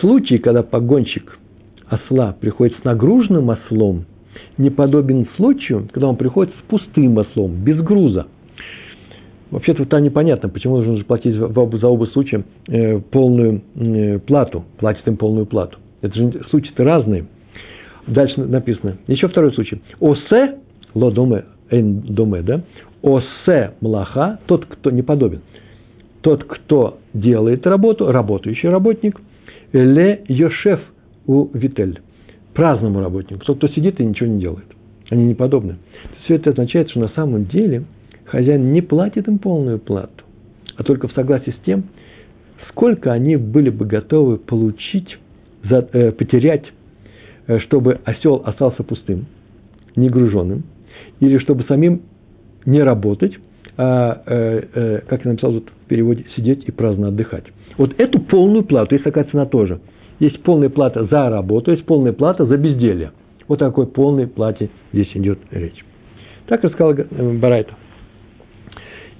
Случай, 0.00 0.38
когда 0.38 0.62
погонщик 0.62 1.38
осла 1.86 2.36
приходит 2.38 2.76
с 2.80 2.84
нагруженным 2.84 3.48
ослом, 3.50 4.04
не 4.56 4.70
подобен 4.70 5.26
случаю, 5.36 5.88
когда 5.92 6.08
он 6.08 6.16
приходит 6.16 6.54
с 6.54 6.62
пустым 6.68 7.16
ослом, 7.18 7.64
без 7.64 7.80
груза. 7.80 8.26
Вообще-то 9.50 9.86
там 9.86 10.02
непонятно, 10.02 10.48
почему 10.48 10.76
нужно 10.78 11.02
платить 11.04 11.34
за 11.34 11.88
оба 11.88 12.06
случая 12.06 12.44
э, 12.68 12.98
полную 12.98 13.62
э, 13.74 14.18
плату, 14.18 14.64
платит 14.78 15.08
им 15.08 15.16
полную 15.16 15.46
плату. 15.46 15.78
Это 16.02 16.14
же 16.14 16.44
случаи-то 16.50 16.84
разные. 16.84 17.26
Дальше 18.06 18.40
написано. 18.40 18.98
Еще 19.06 19.28
второй 19.28 19.52
случай. 19.54 19.80
Осе, 20.00 20.58
ло 20.94 21.10
доме, 21.10 21.44
эйн 21.70 22.00
доме, 22.00 22.42
да? 22.42 22.62
Осе 23.02 23.72
млаха, 23.80 24.38
тот, 24.46 24.66
кто 24.66 24.90
не 24.90 25.02
подобен. 25.02 25.40
Тот, 26.20 26.44
кто 26.44 26.98
делает 27.14 27.66
работу, 27.66 28.10
работающий 28.12 28.68
работник, 28.68 29.18
Ле 29.72 30.24
Йошеф 30.28 30.80
у 31.26 31.48
Витель. 31.52 32.00
Праздному 32.54 33.00
работнику. 33.00 33.44
Тот, 33.44 33.58
кто 33.58 33.68
сидит 33.68 34.00
и 34.00 34.04
ничего 34.04 34.28
не 34.28 34.40
делает. 34.40 34.66
Они 35.10 35.24
не 35.24 35.34
подобны. 35.34 35.76
Все 36.24 36.36
это 36.36 36.50
означает, 36.50 36.90
что 36.90 37.00
на 37.00 37.08
самом 37.10 37.46
деле 37.46 37.84
хозяин 38.24 38.72
не 38.72 38.82
платит 38.82 39.28
им 39.28 39.38
полную 39.38 39.78
плату, 39.78 40.24
а 40.76 40.82
только 40.82 41.08
в 41.08 41.12
согласии 41.12 41.50
с 41.50 41.64
тем, 41.64 41.84
сколько 42.70 43.12
они 43.12 43.36
были 43.36 43.70
бы 43.70 43.86
готовы 43.86 44.38
получить, 44.38 45.18
за, 45.64 45.88
э, 45.92 46.12
потерять, 46.12 46.64
э, 47.46 47.58
чтобы 47.60 48.00
осел 48.04 48.42
остался 48.44 48.82
пустым, 48.82 49.26
негруженным, 49.96 50.64
или 51.20 51.38
чтобы 51.38 51.64
самим 51.64 52.02
не 52.64 52.82
работать, 52.82 53.34
а, 53.76 54.22
э, 54.26 54.62
э, 54.74 55.00
как 55.08 55.24
я 55.24 55.30
написал 55.30 55.52
тут 55.52 55.70
в 55.70 55.88
переводе, 55.88 56.26
сидеть 56.36 56.64
и 56.66 56.72
праздно 56.72 57.08
отдыхать. 57.08 57.44
Вот 57.78 57.94
эту 57.98 58.18
полную 58.20 58.64
плату, 58.64 58.96
есть 58.96 59.04
такая 59.04 59.24
цена 59.24 59.46
тоже. 59.46 59.80
Есть 60.18 60.42
полная 60.42 60.68
плата 60.68 61.04
за 61.04 61.30
работу, 61.30 61.70
есть 61.70 61.86
полная 61.86 62.12
плата 62.12 62.44
за 62.44 62.56
безделье. 62.56 63.12
Вот 63.46 63.60
такой 63.60 63.86
полной 63.86 64.26
плате 64.26 64.68
здесь 64.92 65.10
идет 65.14 65.38
речь. 65.52 65.84
Так 66.46 66.62
рассказал 66.64 66.92
э, 66.92 67.38
Барайта. 67.38 67.74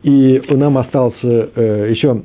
И 0.02 0.42
у 0.48 0.56
нам 0.56 0.76
осталось 0.76 1.14
э, 1.22 1.88
еще 1.90 2.22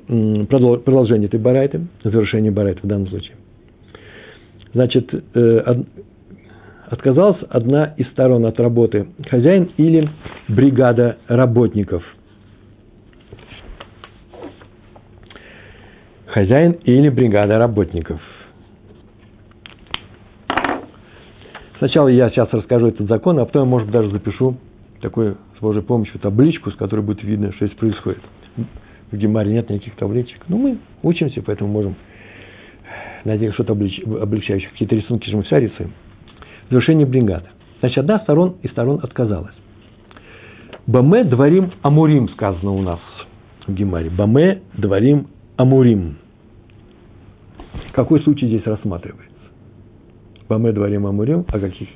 продолжение 0.47 1.27
этой 1.27 1.39
барайты, 1.39 1.87
завершение 2.03 2.51
барайты 2.51 2.81
в 2.83 2.87
данном 2.87 3.07
случае. 3.07 3.35
Значит, 4.73 5.13
э, 5.35 5.83
отказалась 6.87 7.37
одна 7.49 7.93
из 7.97 8.07
сторон 8.09 8.45
от 8.45 8.59
работы, 8.59 9.07
хозяин 9.29 9.69
или 9.77 10.09
бригада 10.49 11.17
работников– 11.27 12.03
хозяин 16.33 16.71
или 16.83 17.09
бригада 17.09 17.59
работников. 17.59 18.19
Сначала 21.77 22.07
я 22.07 22.29
сейчас 22.29 22.49
расскажу 22.51 22.87
этот 22.87 23.07
закон, 23.07 23.37
а 23.39 23.45
потом, 23.45 23.67
может 23.67 23.87
быть, 23.87 23.93
даже 23.93 24.09
запишу 24.09 24.57
такую, 24.99 25.37
с 25.57 25.61
Божьей 25.61 25.83
помощью, 25.83 26.19
табличку, 26.19 26.71
с 26.71 26.75
которой 26.75 27.01
будет 27.01 27.23
видно, 27.23 27.53
что 27.53 27.67
здесь 27.67 27.77
происходит. 27.77 28.21
В 29.11 29.17
Гемаре 29.17 29.51
нет 29.51 29.69
никаких 29.69 29.95
табличек. 29.95 30.41
Но 30.47 30.57
мы 30.57 30.77
учимся, 31.03 31.43
поэтому 31.45 31.71
можем 31.71 31.95
найти 33.25 33.51
что-то 33.51 33.73
облегчающее. 33.73 34.69
Какие-то 34.71 34.95
рисунки 34.95 35.29
же 35.29 35.37
мы 35.37 35.43
вся 35.43 35.59
рисуем. 35.59 35.91
Завершение 36.69 37.05
бригады. 37.05 37.49
Значит, 37.81 37.99
одна 37.99 38.19
сторон 38.19 38.55
из 38.63 38.71
сторон 38.71 38.99
отказалась. 39.03 39.53
Баме 40.87 41.25
дворим 41.25 41.73
амурим 41.83 42.29
сказано 42.29 42.71
у 42.71 42.81
нас 42.81 42.99
в 43.67 43.73
Гемаре. 43.73 44.09
Баме 44.09 44.61
дворим 44.73 45.27
амурим. 45.57 46.22
Какой 47.93 48.21
случай 48.21 48.47
здесь 48.47 48.65
рассматривается? 48.65 49.31
Баме 50.49 50.71
дворим 50.71 51.07
амурим, 51.07 51.45
о 51.47 51.59
каких 51.59 51.89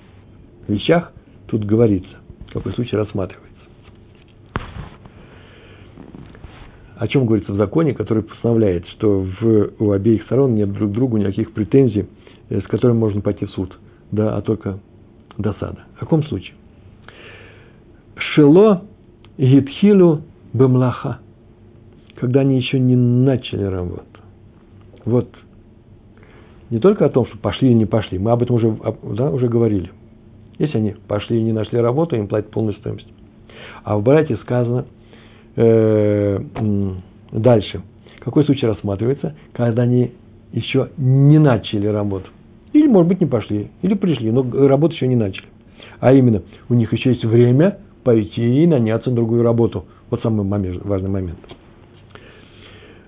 вещах 0.68 1.12
тут 1.48 1.66
говорится? 1.66 2.18
Какой 2.52 2.74
случай 2.74 2.96
рассматривается? 2.96 3.48
о 6.98 7.08
чем 7.08 7.26
говорится 7.26 7.52
в 7.52 7.58
законе, 7.58 7.94
который 7.94 8.24
постановляет, 8.24 8.88
что 8.90 9.26
в, 9.40 9.70
у 9.80 9.92
обеих 9.92 10.24
сторон 10.24 10.56
нет 10.56 10.72
друг 10.72 10.92
другу 10.92 11.18
никаких 11.18 11.54
претензий, 11.54 12.08
э, 12.50 12.60
с 12.60 12.64
которыми 12.64 12.98
можно 12.98 13.22
пойти 13.22 13.46
в 13.46 13.52
суд, 13.52 13.78
да, 14.12 14.36
а 14.36 14.42
только 14.42 14.80
досада. 15.38 15.86
В 15.96 16.00
каком 16.00 16.24
случае? 16.24 16.56
Шило 18.16 18.84
гитхилу 19.38 20.22
бемлаха, 20.54 21.20
когда 22.16 22.40
они 22.42 22.58
еще 22.58 22.80
не 22.80 22.96
начали 22.96 23.64
работу. 23.64 24.04
Вот 25.06 25.30
не 26.70 26.80
только 26.80 27.06
о 27.06 27.10
том, 27.10 27.26
что 27.26 27.38
пошли 27.38 27.70
или 27.70 27.76
не 27.76 27.86
пошли, 27.86 28.20
мы 28.20 28.32
об 28.32 28.44
этом 28.44 28.56
уже, 28.56 28.76
да, 29.16 29.30
уже 29.32 29.48
говорили. 29.48 29.92
Если 30.60 30.78
они 30.78 30.96
пошли 31.08 31.40
и 31.40 31.44
не 31.44 31.54
нашли 31.54 31.80
работу, 31.80 32.16
им 32.16 32.28
платят 32.28 32.52
полную 32.52 32.76
стоимость. 32.76 33.08
А 33.84 33.98
в 33.98 34.04
Барате 34.04 34.38
сказано 34.38 34.86
э, 35.56 36.40
дальше. 37.32 37.82
Какой 38.20 38.44
случай 38.44 38.66
рассматривается, 38.66 39.36
когда 39.54 39.84
они 39.84 40.12
еще 40.52 40.90
не 40.98 41.40
начали 41.40 41.88
работу? 41.88 42.30
Или, 42.74 42.88
может 42.88 43.08
быть, 43.08 43.22
не 43.22 43.28
пошли, 43.28 43.70
или 43.82 43.94
пришли, 43.94 44.32
но 44.32 44.44
работу 44.68 44.94
еще 44.96 45.08
не 45.08 45.16
начали. 45.16 45.48
А 46.00 46.14
именно, 46.14 46.42
у 46.70 46.74
них 46.74 46.92
еще 46.92 47.12
есть 47.12 47.24
время 47.24 47.78
пойти 48.04 48.64
и 48.64 48.68
наняться 48.68 49.10
на 49.10 49.16
другую 49.16 49.44
работу. 49.44 49.86
Вот 50.10 50.22
самый 50.22 50.46
момент, 50.46 50.84
важный 50.84 51.10
момент. 51.10 51.38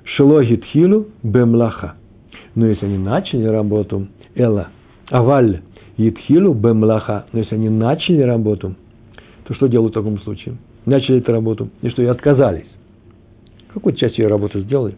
Шелогит 0.04 0.64
хилу 0.66 1.08
бемлаха. 1.24 1.96
Но 2.60 2.68
если 2.68 2.88
они 2.88 2.98
начали 2.98 3.46
работу, 3.46 4.10
эла, 4.36 4.68
аваль, 5.10 5.62
Итхилу 5.96 6.54
бемлаха. 6.54 7.26
Но 7.32 7.40
если 7.40 7.56
они 7.56 7.70
начали 7.70 8.22
работу, 8.22 8.76
то 9.46 9.54
что 9.54 9.68
делают 9.68 9.94
в 9.94 9.98
таком 9.98 10.20
случае? 10.20 10.58
Начали 10.86 11.20
эту 11.20 11.32
работу, 11.32 11.70
и 11.82 11.88
что, 11.88 12.02
и 12.02 12.08
отказались. 12.08 12.68
Какую-то 13.74 13.98
часть 13.98 14.18
ее 14.18 14.28
работы 14.28 14.60
сделали. 14.60 14.96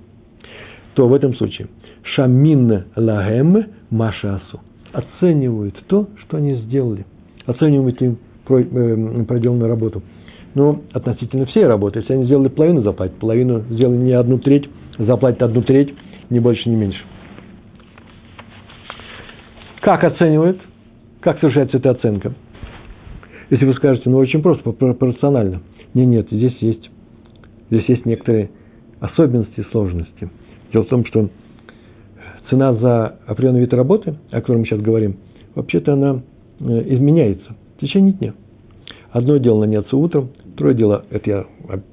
То 0.95 1.08
в 1.08 1.13
этом 1.13 1.36
случае 1.36 1.67
шамин 2.15 2.86
лагем 2.95 3.65
машасу. 3.91 4.62
Оценивают 4.91 5.76
то, 5.86 6.08
что 6.24 6.38
они 6.38 6.56
сделали. 6.63 7.06
Оценивают 7.45 8.02
им 8.02 8.17
э, 8.50 9.24
проделанную 9.26 9.69
работу. 9.69 10.02
Ну, 10.56 10.82
относительно 10.93 11.45
всей 11.45 11.67
работы. 11.67 12.00
Если 12.00 12.13
они 12.13 12.26
сделали 12.26 12.47
половину, 12.47 12.82
заплатят 12.82 13.17
половину. 13.19 13.60
Сделали 13.69 13.97
не 13.97 14.13
одну 14.13 14.39
треть, 14.39 14.67
заплатят 14.97 15.43
одну 15.43 15.62
треть, 15.62 15.93
ни 16.32 16.39
больше, 16.39 16.67
ни 16.67 16.76
меньше. 16.76 17.02
Как 19.82 20.04
оценивают? 20.04 20.62
Как 21.22 21.39
совершается 21.39 21.78
эта 21.78 21.89
оценка? 21.91 22.34
Если 23.50 23.65
вы 23.65 23.74
скажете, 23.74 24.10
ну 24.10 24.17
очень 24.17 24.41
просто, 24.41 24.72
пропорционально. 24.72 25.62
Нет, 25.94 26.08
нет, 26.08 26.28
здесь 26.32 26.56
есть, 26.62 26.89
здесь 27.70 27.86
есть 27.89 28.06
некоторые 28.06 28.52
особенности, 29.00 29.65
сложности. 29.72 30.30
Дело 30.72 30.84
в 30.84 30.88
том, 30.88 31.04
что 31.06 31.30
цена 32.50 32.74
за 32.76 33.17
определенный 33.26 33.62
вид 33.62 33.74
работы, 33.74 34.15
о 34.30 34.39
котором 34.39 34.62
мы 34.62 34.65
сейчас 34.67 34.80
говорим, 34.82 35.17
вообще-то 35.56 35.94
она 35.94 36.22
э, 36.60 36.94
изменяется 36.94 37.56
в 37.78 37.82
течение 37.82 38.13
дня. 38.13 38.34
Одно 39.10 39.38
дело 39.38 39.62
наняться 39.62 39.98
утром, 39.98 40.30
второе 40.54 40.76
дело, 40.76 41.06
это 41.10 41.30
я 41.30 41.46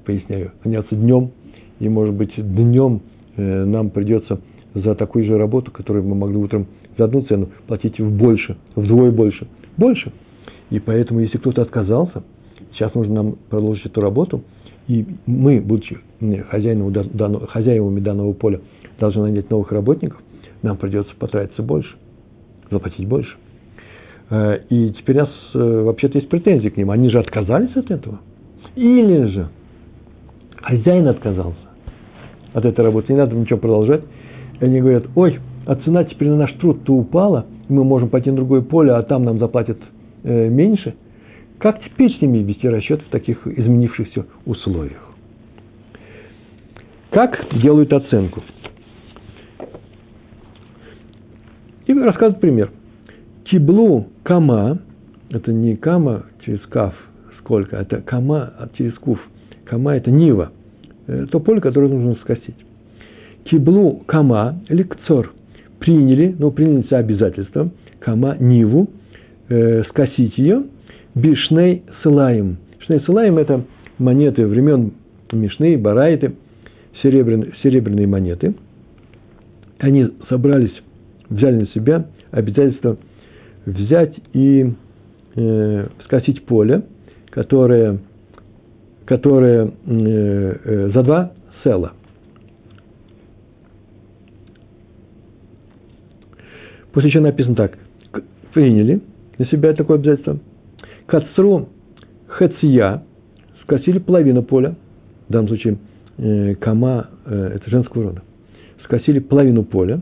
поясняю, 0.05 0.51
наняться 0.63 0.95
днем, 0.95 1.31
и, 1.79 1.89
может 1.89 2.13
быть, 2.13 2.33
днем 2.37 3.01
э, 3.35 3.65
нам 3.65 3.89
придется 3.89 4.39
за 4.75 4.93
такую 4.93 5.25
же 5.25 5.37
работу, 5.37 5.71
которую 5.71 6.05
мы 6.05 6.15
могли 6.15 6.37
утром 6.37 6.67
за 6.99 7.05
одну 7.05 7.21
цену 7.21 7.49
платить 7.67 7.99
в 7.99 8.11
больше, 8.15 8.57
вдвое 8.75 9.11
больше. 9.11 9.47
Больше. 9.77 10.11
И 10.69 10.79
поэтому, 10.79 11.21
если 11.21 11.37
кто-то 11.37 11.63
отказался, 11.63 12.23
сейчас 12.73 12.93
нужно 12.93 13.15
нам 13.15 13.35
продолжить 13.49 13.85
эту 13.85 14.01
работу, 14.01 14.43
и 14.87 15.05
мы, 15.25 15.61
будучи 15.61 15.99
хозяевами 16.49 17.99
данного 17.99 18.33
поля, 18.33 18.59
должны 18.99 19.23
нанять 19.23 19.49
новых 19.49 19.71
работников, 19.71 20.21
нам 20.61 20.77
придется 20.77 21.13
потратиться 21.17 21.63
больше, 21.63 21.95
заплатить 22.69 23.07
больше. 23.07 23.35
Э, 24.29 24.59
и 24.69 24.91
теперь 24.91 25.17
у 25.17 25.19
нас 25.21 25.29
э, 25.53 25.81
вообще-то 25.83 26.17
есть 26.17 26.29
претензии 26.29 26.69
к 26.69 26.77
ним. 26.77 26.91
Они 26.91 27.09
же 27.09 27.19
отказались 27.19 27.75
от 27.75 27.89
этого. 27.89 28.19
Или 28.75 29.25
же 29.27 29.49
хозяин 30.61 31.07
отказался 31.07 31.57
от 32.53 32.65
этой 32.65 32.83
работы, 32.83 33.13
не 33.13 33.19
надо 33.19 33.35
ничего 33.35 33.59
продолжать. 33.59 34.03
И 34.59 34.65
они 34.65 34.81
говорят, 34.81 35.05
ой, 35.15 35.39
а 35.65 35.75
цена 35.75 36.03
теперь 36.03 36.29
на 36.29 36.37
наш 36.37 36.53
труд-то 36.53 36.93
упала, 36.93 37.45
мы 37.67 37.83
можем 37.83 38.09
пойти 38.09 38.29
на 38.29 38.37
другое 38.37 38.61
поле, 38.61 38.91
а 38.91 39.03
там 39.03 39.23
нам 39.23 39.39
заплатят 39.39 39.77
э, 40.23 40.49
меньше. 40.49 40.95
Как 41.59 41.83
теперь 41.83 42.11
с 42.11 42.21
ними 42.21 42.39
вести 42.39 42.67
расчет 42.67 43.01
в 43.01 43.09
таких 43.09 43.45
изменившихся 43.45 44.25
условиях? 44.45 45.09
Как 47.11 47.37
делают 47.61 47.91
оценку? 47.91 48.43
И 51.85 51.93
рассказывают 51.93 52.39
пример. 52.39 52.71
Тиблу 53.45 54.07
кама, 54.23 54.79
это 55.29 55.51
не 55.51 55.75
кама 55.75 56.25
через 56.45 56.61
каф, 56.67 56.93
сколько, 57.39 57.77
это 57.77 58.01
кама 58.01 58.53
через 58.77 58.93
куф. 58.93 59.19
Кама– 59.65 59.95
это 59.95 60.09
нива, 60.09 60.51
то 61.31 61.39
поле, 61.39 61.61
которое 61.61 61.89
нужно 61.89 62.15
скосить. 62.21 62.55
Киблу 63.43 64.03
кама 64.05 64.59
ликцор 64.67 65.33
приняли, 65.79 66.35
ну, 66.37 66.51
приняли 66.51 66.83
себя 66.83 66.97
обязательство, 66.97 67.71
кама 67.99 68.37
ниву, 68.39 68.89
э, 69.49 69.83
скосить 69.89 70.37
ее, 70.37 70.63
бишней 71.15 71.83
сылаем. 72.03 72.57
Шней 72.85 72.99
сылаем– 73.01 73.37
это 73.39 73.65
монеты 73.97 74.45
времен 74.45 74.93
Мишны, 75.31 75.77
Барайты, 75.77 76.33
серебряные, 77.01 77.53
серебряные 77.61 78.07
монеты. 78.07 78.55
Они 79.79 80.07
собрались, 80.27 80.73
взяли 81.29 81.61
на 81.61 81.67
себя 81.67 82.07
обязательство 82.31 82.97
взять 83.65 84.15
и 84.33 84.73
э, 85.35 85.87
скосить 86.05 86.45
поле, 86.45 86.83
которое, 87.29 87.99
которое 89.05 89.67
э, 89.67 89.71
э, 89.85 90.91
за 90.93 91.03
два 91.03 91.31
села. 91.63 91.93
После 96.91 97.11
чего 97.11 97.23
написано 97.23 97.55
так. 97.55 97.77
Приняли 98.53 99.01
на 99.37 99.45
себя 99.45 99.73
такое 99.73 99.97
обязательство. 99.97 100.39
Кацру 101.05 101.69
хеция 102.37 103.03
скосили 103.63 103.99
половину 103.99 104.43
поля. 104.43 104.75
В 105.27 105.31
данном 105.31 105.47
случае 105.47 105.77
э, 106.17 106.55
кама 106.55 107.09
э, 107.25 107.51
это 107.55 107.69
женского 107.69 108.03
рода. 108.05 108.23
Скосили 108.83 109.19
половину 109.19 109.63
поля. 109.63 110.01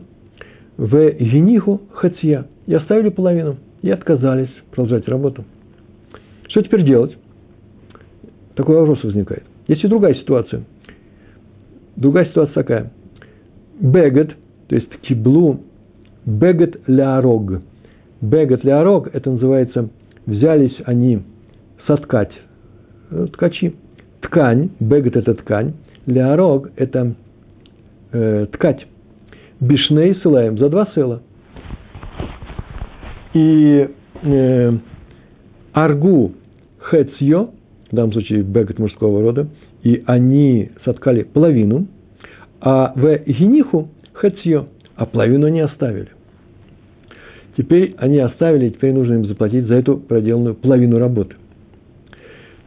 В 0.76 1.10
гениху 1.12 1.82
хеция. 2.00 2.46
И 2.66 2.74
оставили 2.74 3.10
половину. 3.10 3.56
И 3.82 3.90
отказались 3.90 4.50
продолжать 4.70 5.06
работу. 5.08 5.44
Что 6.48 6.62
теперь 6.62 6.84
делать? 6.84 7.16
Такой 8.54 8.76
вопрос 8.76 9.04
возникает. 9.04 9.44
Есть 9.68 9.84
и 9.84 9.88
другая 9.88 10.14
ситуация. 10.14 10.64
Другая 11.96 12.24
ситуация 12.26 12.54
такая. 12.54 12.92
Бегет, 13.78 14.34
то 14.66 14.74
есть 14.74 14.88
киблу 15.02 15.60
Бегет 16.28 16.86
ляорог. 16.86 17.62
Бегет 18.20 18.62
ляорог, 18.62 19.08
это 19.14 19.30
называется, 19.30 19.88
взялись 20.26 20.76
они 20.84 21.22
соткать, 21.86 22.32
э, 23.10 23.28
ткачи, 23.32 23.74
ткань, 24.20 24.68
бегет 24.78 25.16
это 25.16 25.32
ткань, 25.32 25.72
ляорог 26.04 26.70
это 26.76 27.14
э, 28.12 28.46
ткать. 28.52 28.86
Бишней 29.58 30.16
сылаем 30.16 30.58
за 30.58 30.68
два 30.68 30.90
села. 30.94 31.22
И 33.32 33.88
э, 34.22 34.72
аргу 35.72 36.32
хецьё, 36.90 37.52
в 37.90 37.96
данном 37.96 38.12
случае 38.12 38.42
бегет 38.42 38.78
мужского 38.78 39.22
рода, 39.22 39.48
и 39.82 40.02
они 40.04 40.72
соткали 40.84 41.22
половину, 41.22 41.86
а 42.60 42.92
в 42.94 43.16
гениху 43.24 43.88
хецьё, 44.20 44.66
а 44.94 45.06
половину 45.06 45.46
они 45.46 45.60
оставили. 45.60 46.17
Теперь 47.58 47.96
они 47.98 48.20
оставили, 48.20 48.68
теперь 48.68 48.92
нужно 48.92 49.14
им 49.14 49.26
заплатить 49.26 49.66
за 49.66 49.74
эту 49.74 49.96
проделанную 49.96 50.54
половину 50.54 51.00
работы. 51.00 51.34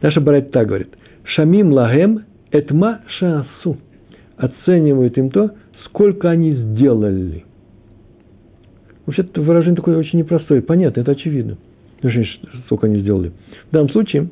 Наша 0.02 0.20
Барайт 0.20 0.50
так 0.50 0.66
говорит. 0.66 0.88
Шамим 1.24 1.72
лагем 1.72 2.24
этма 2.50 3.00
шасу. 3.18 3.78
Оценивают 4.36 5.16
им 5.16 5.30
то, 5.30 5.52
сколько 5.86 6.28
они 6.28 6.52
сделали. 6.52 7.44
Вообще, 9.06 9.22
это 9.22 9.40
выражение 9.40 9.76
такое 9.76 9.96
очень 9.96 10.18
непростое. 10.18 10.60
Понятно, 10.60 11.00
это 11.00 11.12
очевидно. 11.12 11.56
Сколько 12.66 12.86
они 12.86 13.00
сделали. 13.00 13.32
В 13.70 13.72
данном 13.72 13.88
случае, 13.92 14.28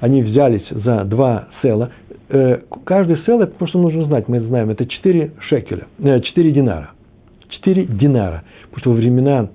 они 0.00 0.22
взялись 0.22 0.66
за 0.70 1.04
два 1.04 1.48
села. 1.62 1.90
Э, 2.28 2.58
каждый 2.84 3.16
сел, 3.24 3.40
это 3.40 3.54
просто 3.54 3.78
нужно 3.78 4.04
знать, 4.04 4.28
мы 4.28 4.36
это 4.36 4.46
знаем, 4.46 4.68
это 4.68 4.84
4 4.84 5.32
шекеля, 5.48 5.86
4 5.98 6.20
э, 6.20 6.52
динара. 6.52 6.90
4 7.48 7.86
динара. 7.86 8.42
Потому 8.70 8.80
что 8.80 8.90
во 8.90 8.96
времена 8.96 9.48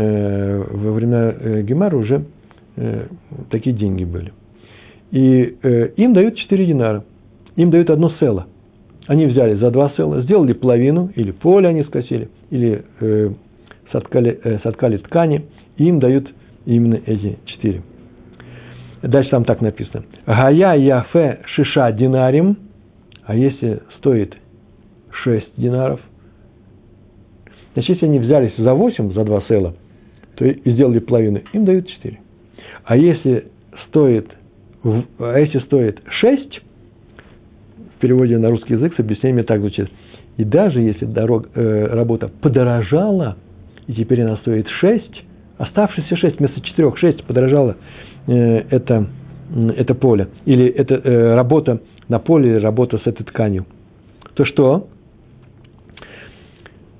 во 0.00 0.92
времена 0.92 1.34
э, 1.38 1.62
Гемара 1.62 1.96
уже 1.96 2.24
э, 2.76 3.06
такие 3.50 3.74
деньги 3.74 4.04
были. 4.04 4.32
И 5.12 5.56
им 5.96 6.12
дают 6.12 6.36
4 6.36 6.66
динара. 6.66 7.04
Им 7.54 7.70
дают 7.70 7.90
одно 7.90 8.10
село. 8.18 8.46
Они 9.06 9.26
взяли 9.26 9.54
за 9.54 9.70
два 9.70 9.90
села, 9.90 10.22
сделали 10.22 10.54
половину, 10.54 11.10
или 11.14 11.30
поле 11.30 11.68
они 11.68 11.84
скосили, 11.84 12.30
или 12.50 12.84
э, 13.00 13.30
соткали, 13.92 14.40
э, 14.42 14.58
соткали 14.62 14.96
ткани, 14.96 15.44
и 15.76 15.84
им 15.84 16.00
дают 16.00 16.32
именно 16.64 16.98
эти 17.04 17.38
четыре. 17.44 17.82
Дальше 19.02 19.30
там 19.30 19.44
так 19.44 19.60
написано. 19.60 20.04
Гая 20.26 20.76
яфе 20.76 21.40
шиша 21.44 21.92
динарим, 21.92 22.56
а 23.24 23.36
если 23.36 23.82
стоит 23.98 24.34
шесть 25.10 25.52
динаров, 25.56 26.00
значит, 27.74 27.90
если 27.90 28.06
они 28.06 28.18
взялись 28.18 28.56
за 28.56 28.72
восемь, 28.72 29.12
за 29.12 29.24
два 29.24 29.42
села, 29.42 29.74
то 30.36 30.44
и 30.44 30.72
сделали 30.72 30.98
половину, 30.98 31.40
им 31.52 31.64
дают 31.64 31.88
четыре. 31.88 32.20
А 32.84 32.96
если 32.96 33.48
стоит, 33.88 34.30
а 34.82 35.38
если 35.38 35.60
стоит 35.60 36.00
шесть, 36.20 36.60
в 37.96 38.00
переводе 38.00 38.38
на 38.38 38.50
русский 38.50 38.74
язык 38.74 38.94
с 38.96 39.00
объяснением 39.00 39.44
так 39.44 39.60
звучит. 39.60 39.88
И 40.36 40.44
даже 40.44 40.80
если 40.80 41.04
дорог, 41.04 41.48
э, 41.54 41.86
работа 41.86 42.28
подорожала, 42.28 43.36
и 43.86 43.94
теперь 43.94 44.22
она 44.22 44.36
стоит 44.38 44.68
6, 44.68 45.24
оставшиеся 45.58 46.16
6, 46.16 46.38
вместо 46.38 46.60
4, 46.60 46.92
6 46.96 47.24
подорожало 47.24 47.76
э, 48.26 48.32
это, 48.70 49.06
это 49.76 49.94
поле, 49.94 50.28
или 50.44 50.66
это 50.66 50.94
э, 50.94 51.34
работа 51.34 51.80
на 52.08 52.18
поле, 52.18 52.50
или 52.50 52.58
работа 52.58 52.98
с 52.98 53.06
этой 53.06 53.24
тканью, 53.24 53.66
то 54.34 54.44
что? 54.44 54.88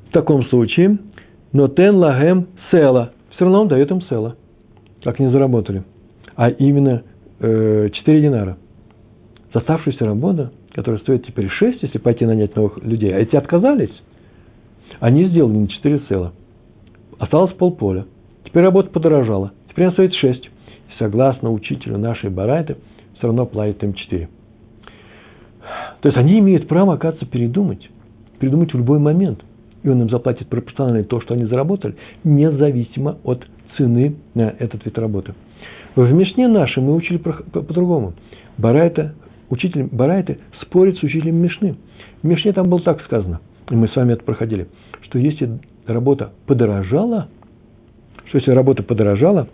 В 0.08 0.12
таком 0.12 0.44
случае, 0.46 0.98
но 1.52 1.66
тен 1.66 1.96
лагем 1.96 2.46
села, 2.70 3.12
все 3.34 3.44
равно 3.44 3.62
он 3.62 3.68
дает 3.68 3.90
им 3.90 4.02
села, 4.02 4.36
как 5.02 5.18
не 5.18 5.30
заработали, 5.30 5.84
а 6.36 6.50
именно 6.50 7.02
э, 7.40 7.90
4 7.92 8.22
динара. 8.22 8.56
За 9.52 9.60
оставшуюся 9.60 10.04
работу– 10.04 10.50
которые 10.74 11.00
стоят 11.00 11.24
теперь 11.24 11.48
6, 11.48 11.82
если 11.84 11.98
пойти 11.98 12.26
нанять 12.26 12.56
новых 12.56 12.82
людей, 12.82 13.14
а 13.14 13.20
эти 13.20 13.36
отказались, 13.36 13.94
они 14.98 15.28
сделали 15.28 15.56
на 15.56 15.68
4 15.68 16.00
цела. 16.08 16.32
Осталось 17.18 17.54
полполя. 17.54 18.06
Теперь 18.44 18.64
работа 18.64 18.90
подорожала. 18.90 19.52
Теперь 19.70 19.84
она 19.84 19.92
стоит 19.92 20.14
6. 20.14 20.44
И 20.44 20.50
согласно 20.98 21.52
учителю 21.52 21.96
нашей 21.96 22.28
Барайты, 22.28 22.76
все 23.16 23.28
равно 23.28 23.46
платит 23.46 23.84
им 23.84 23.94
4. 23.94 24.28
То 26.00 26.08
есть 26.08 26.18
они 26.18 26.40
имеют 26.40 26.66
право, 26.66 26.94
оказывается, 26.94 27.30
передумать. 27.30 27.88
Передумать 28.40 28.74
в 28.74 28.76
любой 28.76 28.98
момент. 28.98 29.44
И 29.84 29.88
он 29.88 30.02
им 30.02 30.10
заплатит 30.10 30.48
пропорционально 30.48 31.04
то, 31.04 31.20
что 31.20 31.34
они 31.34 31.44
заработали, 31.44 31.94
независимо 32.24 33.18
от 33.22 33.46
цены 33.76 34.16
на 34.34 34.54
этот 34.58 34.84
вид 34.84 34.98
работы. 34.98 35.34
В 35.94 36.10
Мишне 36.12 36.48
нашей 36.48 36.82
мы 36.82 36.94
учили 36.94 37.18
по-другому. 37.18 38.14
Барайта 38.58 39.14
учитель 39.50 39.84
Барайты 39.84 40.38
спорит 40.62 40.96
с 40.98 41.02
учителем 41.02 41.36
Мишны. 41.36 41.76
В 42.22 42.26
Мишне 42.26 42.52
там 42.52 42.68
было 42.68 42.80
так 42.80 43.02
сказано, 43.02 43.40
и 43.70 43.74
мы 43.74 43.88
с 43.88 43.94
вами 43.94 44.14
это 44.14 44.24
проходили, 44.24 44.68
что 45.02 45.18
если 45.18 45.58
работа 45.86 46.32
подорожала, 46.46 47.28
что 48.26 48.38
если 48.38 48.50
работа 48.52 48.82
подорожала, 48.82 49.48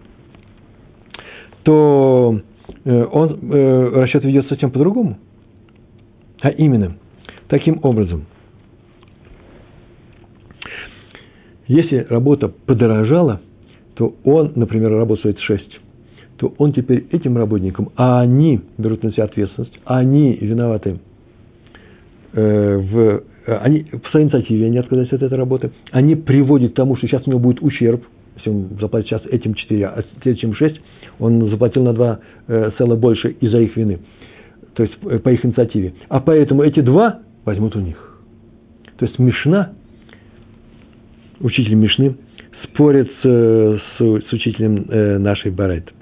то 1.65 2.41
э, 2.85 3.05
он, 3.05 3.39
э, 3.53 3.91
расчет 4.01 4.25
ведется 4.25 4.51
совсем 4.51 4.71
по-другому. 4.71 5.19
А 6.41 6.49
именно, 6.49 6.97
таким 7.49 7.81
образом, 7.83 8.27
если 11.71 12.05
работа 12.11 12.49
подорожала, 12.49 13.41
то 13.95 14.15
он, 14.25 14.53
например, 14.57 14.91
работает 14.91 15.39
6, 15.39 15.81
то 16.37 16.53
он 16.59 16.73
теперь 16.73 17.07
этим 17.13 17.37
работникам, 17.37 17.91
а 17.95 18.21
они 18.21 18.61
берут 18.77 19.05
на 19.05 19.13
себя 19.13 19.25
ответственность, 19.25 19.79
они 19.85 20.35
виноваты 20.35 20.99
э, 22.33 22.77
в 22.77 23.23
они 23.47 23.83
по 23.85 24.11
своей 24.11 24.27
инициативе 24.27 24.67
они 24.67 24.79
отказались 24.79 25.13
от 25.13 25.23
этой 25.23 25.39
работы, 25.39 25.71
они 25.93 26.17
приводят 26.17 26.73
к 26.73 26.75
тому, 26.75 26.97
что 26.97 27.07
сейчас 27.07 27.27
у 27.27 27.31
него 27.31 27.39
будет 27.39 27.63
ущерб, 27.63 28.03
если 28.37 28.51
он 28.51 28.71
заплатит 28.81 29.09
сейчас 29.09 29.23
этим 29.27 29.55
4, 29.55 29.87
а 29.87 30.05
следующим 30.23 30.55
6, 30.55 30.81
он 31.21 31.51
заплатил 31.51 31.85
на 31.85 31.93
2 31.93 32.19
э, 32.49 32.71
цела 32.79 32.97
больше 32.97 33.31
из-за 33.41 33.59
их 33.61 33.77
вины, 33.77 34.01
то 34.75 34.83
есть 34.83 34.97
э, 35.05 35.21
по 35.21 35.29
их 35.29 35.45
инициативе. 35.45 35.95
А 36.09 36.19
поэтому 36.19 36.65
эти 36.65 36.81
два 36.81 37.21
возьмут 37.45 37.77
у 37.77 37.81
них. 37.81 37.97
То 38.99 39.07
есть 39.07 39.19
Мишна, 39.21 39.73
учитель 41.41 41.75
Мишны, 41.75 42.17
спорит 42.65 43.11
с, 43.23 43.27
с, 43.27 43.99
с 43.99 44.33
учителем 44.33 44.87
э, 44.89 45.19
нашей 45.19 45.51
Барайты. 45.51 45.93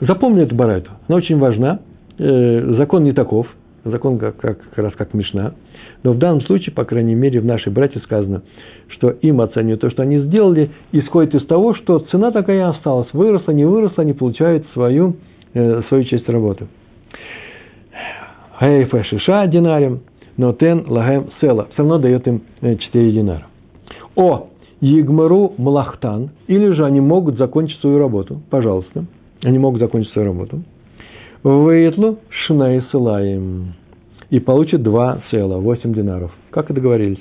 Запомни 0.00 0.42
эту 0.42 0.54
барайту. 0.54 0.90
Она 1.08 1.18
очень 1.18 1.38
важна. 1.38 1.80
Э, 2.18 2.74
закон 2.78 3.04
не 3.04 3.12
таков. 3.12 3.46
Закон 3.84 4.18
как, 4.18 4.36
как, 4.36 4.58
как 4.70 4.78
раз 4.78 4.94
как 4.94 5.14
Мишна. 5.14 5.54
Но 6.02 6.12
в 6.12 6.18
данном 6.18 6.40
случае, 6.42 6.74
по 6.74 6.84
крайней 6.84 7.14
мере, 7.14 7.40
в 7.40 7.44
нашей 7.44 7.70
братье 7.70 8.00
сказано, 8.00 8.42
что 8.88 9.10
им 9.10 9.42
оценивают 9.42 9.82
то, 9.82 9.90
что 9.90 10.02
они 10.02 10.20
сделали, 10.20 10.70
исходит 10.92 11.34
из 11.34 11.46
того, 11.46 11.74
что 11.74 11.98
цена 11.98 12.30
такая 12.30 12.70
осталась. 12.70 13.08
Выросла, 13.12 13.52
не 13.52 13.66
выросла, 13.66 14.02
они 14.02 14.14
получают 14.14 14.66
свою, 14.72 15.16
э, 15.52 15.82
свою 15.88 16.04
часть 16.04 16.28
работы. 16.28 16.66
Хайфа 18.54 19.04
шиша 19.04 19.46
динарем, 19.46 20.00
но 20.40 20.54
тен 20.54 20.86
лагем 20.88 21.28
села. 21.38 21.68
Все 21.72 21.82
равно 21.82 21.98
дает 21.98 22.26
им 22.26 22.40
4 22.62 22.78
э, 22.92 23.12
динара. 23.12 23.46
О, 24.16 24.48
Егмару 24.80 25.52
Малахтан, 25.58 26.30
или 26.46 26.72
же 26.72 26.86
они 26.86 27.00
могут 27.00 27.36
закончить 27.36 27.78
свою 27.80 27.98
работу. 27.98 28.40
Пожалуйста 28.48 29.04
они 29.42 29.58
могут 29.58 29.80
закончить 29.80 30.12
свою 30.12 30.28
работу. 30.28 30.62
Выетлу 31.42 32.18
шней 32.30 32.80
сылаем. 32.90 33.74
И 34.30 34.40
получат 34.40 34.82
два 34.82 35.22
села, 35.30 35.58
восемь 35.58 35.92
динаров. 35.92 36.32
Как 36.50 36.70
и 36.70 36.74
договорились. 36.74 37.20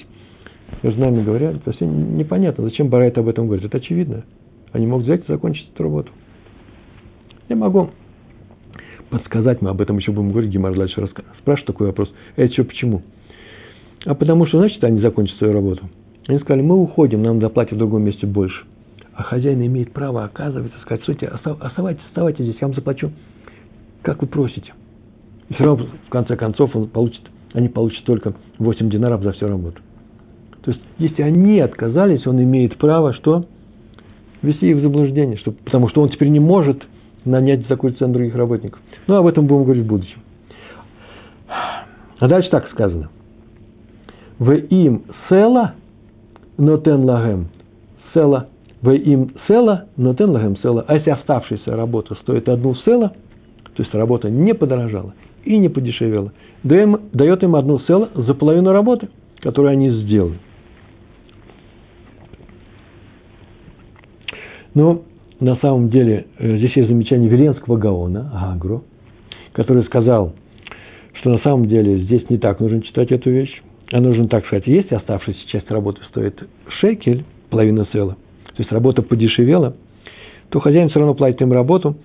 Между 0.81 1.01
нами 1.01 1.21
говорят, 1.21 1.55
есть 1.65 1.81
непонятно, 1.81 2.63
зачем 2.63 2.87
Барайт 2.87 3.17
об 3.17 3.27
этом 3.27 3.47
говорит. 3.47 3.65
Это 3.65 3.77
очевидно. 3.77 4.23
Они 4.71 4.87
могут 4.87 5.05
взять 5.05 5.23
и 5.27 5.31
закончить 5.31 5.69
эту 5.73 5.83
работу. 5.83 6.11
Я 7.49 7.57
могу 7.57 7.89
подсказать, 9.09 9.61
мы 9.61 9.69
об 9.69 9.81
этом 9.81 9.97
еще 9.97 10.11
будем 10.11 10.31
говорить, 10.31 10.51
Гемар 10.51 10.75
дальше 10.75 11.09
спрашивает 11.39 11.67
такой 11.67 11.87
вопрос. 11.87 12.11
Это 12.35 12.53
что, 12.53 12.63
почему? 12.63 13.01
А 14.05 14.13
потому 14.15 14.45
что, 14.45 14.59
значит, 14.59 14.83
они 14.83 15.01
закончат 15.01 15.37
свою 15.37 15.53
работу. 15.53 15.83
Они 16.27 16.39
сказали, 16.39 16.61
мы 16.61 16.77
уходим, 16.77 17.21
нам 17.23 17.41
заплатят 17.41 17.73
в 17.73 17.77
другом 17.77 18.03
месте 18.03 18.27
больше 18.27 18.63
а 19.19 19.23
хозяин 19.23 19.61
имеет 19.65 19.91
право, 19.91 20.23
оказывается, 20.23 20.79
сказать, 20.79 21.03
слушайте, 21.03 21.27
оставайтесь, 21.27 22.01
оставайтесь 22.07 22.45
здесь, 22.45 22.55
я 22.61 22.67
вам 22.67 22.73
заплачу, 22.73 23.11
как 24.01 24.21
вы 24.21 24.29
просите. 24.29 24.71
И 25.49 25.55
все 25.55 25.65
равно, 25.65 25.87
в 26.07 26.09
конце 26.09 26.37
концов, 26.37 26.73
он 26.73 26.87
получит, 26.87 27.23
они 27.51 27.67
получат 27.67 28.01
только 28.05 28.33
8 28.59 28.89
динаров 28.89 29.21
за 29.21 29.33
всю 29.33 29.49
работу. 29.49 29.81
То 30.61 30.71
есть, 30.71 30.81
если 30.99 31.21
они 31.23 31.59
отказались, 31.59 32.25
он 32.27 32.41
имеет 32.41 32.77
право, 32.77 33.11
что? 33.11 33.43
Ввести 34.41 34.69
их 34.69 34.77
в 34.77 34.81
заблуждение, 34.83 35.35
что, 35.35 35.51
потому 35.51 35.89
что 35.89 36.01
он 36.01 36.09
теперь 36.11 36.29
не 36.29 36.39
может 36.39 36.81
нанять 37.25 37.63
за 37.63 37.67
такую 37.67 37.95
цену 37.95 38.13
других 38.13 38.35
работников. 38.35 38.79
Ну, 39.09 39.15
об 39.15 39.25
этом 39.25 39.47
будем 39.47 39.63
говорить 39.63 39.85
в 39.85 39.87
будущем. 39.87 40.19
А 41.47 42.27
дальше 42.27 42.51
так 42.51 42.69
сказано. 42.69 43.09
В 44.37 44.51
им 44.51 45.01
села, 45.27 45.73
но 46.59 46.77
тен 46.77 47.05
лагем. 47.05 47.47
Села 48.13 48.49
в 48.83 48.91
им 48.91 49.31
села, 49.47 49.87
но 49.97 50.13
тен 50.13 50.29
лагем 50.29 50.57
села. 50.57 50.85
А 50.87 50.93
если 50.93 51.09
оставшаяся 51.09 51.75
работа 51.75 52.13
стоит 52.21 52.47
одну 52.47 52.75
села, 52.75 53.09
то 53.73 53.81
есть 53.81 53.91
работа 53.95 54.29
не 54.29 54.53
подорожала 54.53 55.15
и 55.43 55.57
не 55.57 55.69
подешевела, 55.69 56.31
дает 56.61 57.41
им 57.41 57.55
одну 57.55 57.79
села 57.79 58.09
за 58.13 58.35
половину 58.35 58.71
работы, 58.71 59.09
которую 59.39 59.71
они 59.71 59.89
сделали. 60.03 60.37
Но 64.75 65.01
на 65.39 65.55
самом 65.55 65.89
деле 65.89 66.27
э, 66.37 66.57
здесь 66.57 66.75
есть 66.75 66.89
замечание 66.89 67.27
Веленского 67.27 67.77
Гаона, 67.77 68.51
Агру, 68.53 68.83
который 69.61 69.83
сказал, 69.83 70.33
что 71.19 71.31
на 71.31 71.39
самом 71.39 71.67
деле 71.67 71.99
здесь 71.99 72.29
не 72.29 72.37
так 72.37 72.59
нужно 72.59 72.81
читать 72.81 73.11
эту 73.11 73.29
вещь, 73.29 73.61
а 73.91 73.99
нужно 73.99 74.27
так 74.27 74.45
сказать, 74.45 74.67
если 74.67 74.95
оставшаяся 74.95 75.47
часть 75.47 75.69
работы 75.69 76.01
стоит 76.09 76.41
шекель, 76.79 77.25
половина 77.49 77.87
села– 77.91 78.15
то 78.59 78.63
есть 78.63 78.73
работа 78.73 79.01
подешевела, 79.01 79.77
то 80.49 80.59
хозяин 80.59 80.89
все 80.89 80.99
равно 80.99 81.13
платит 81.13 81.41
им 81.41 81.53
работу, 81.53 81.95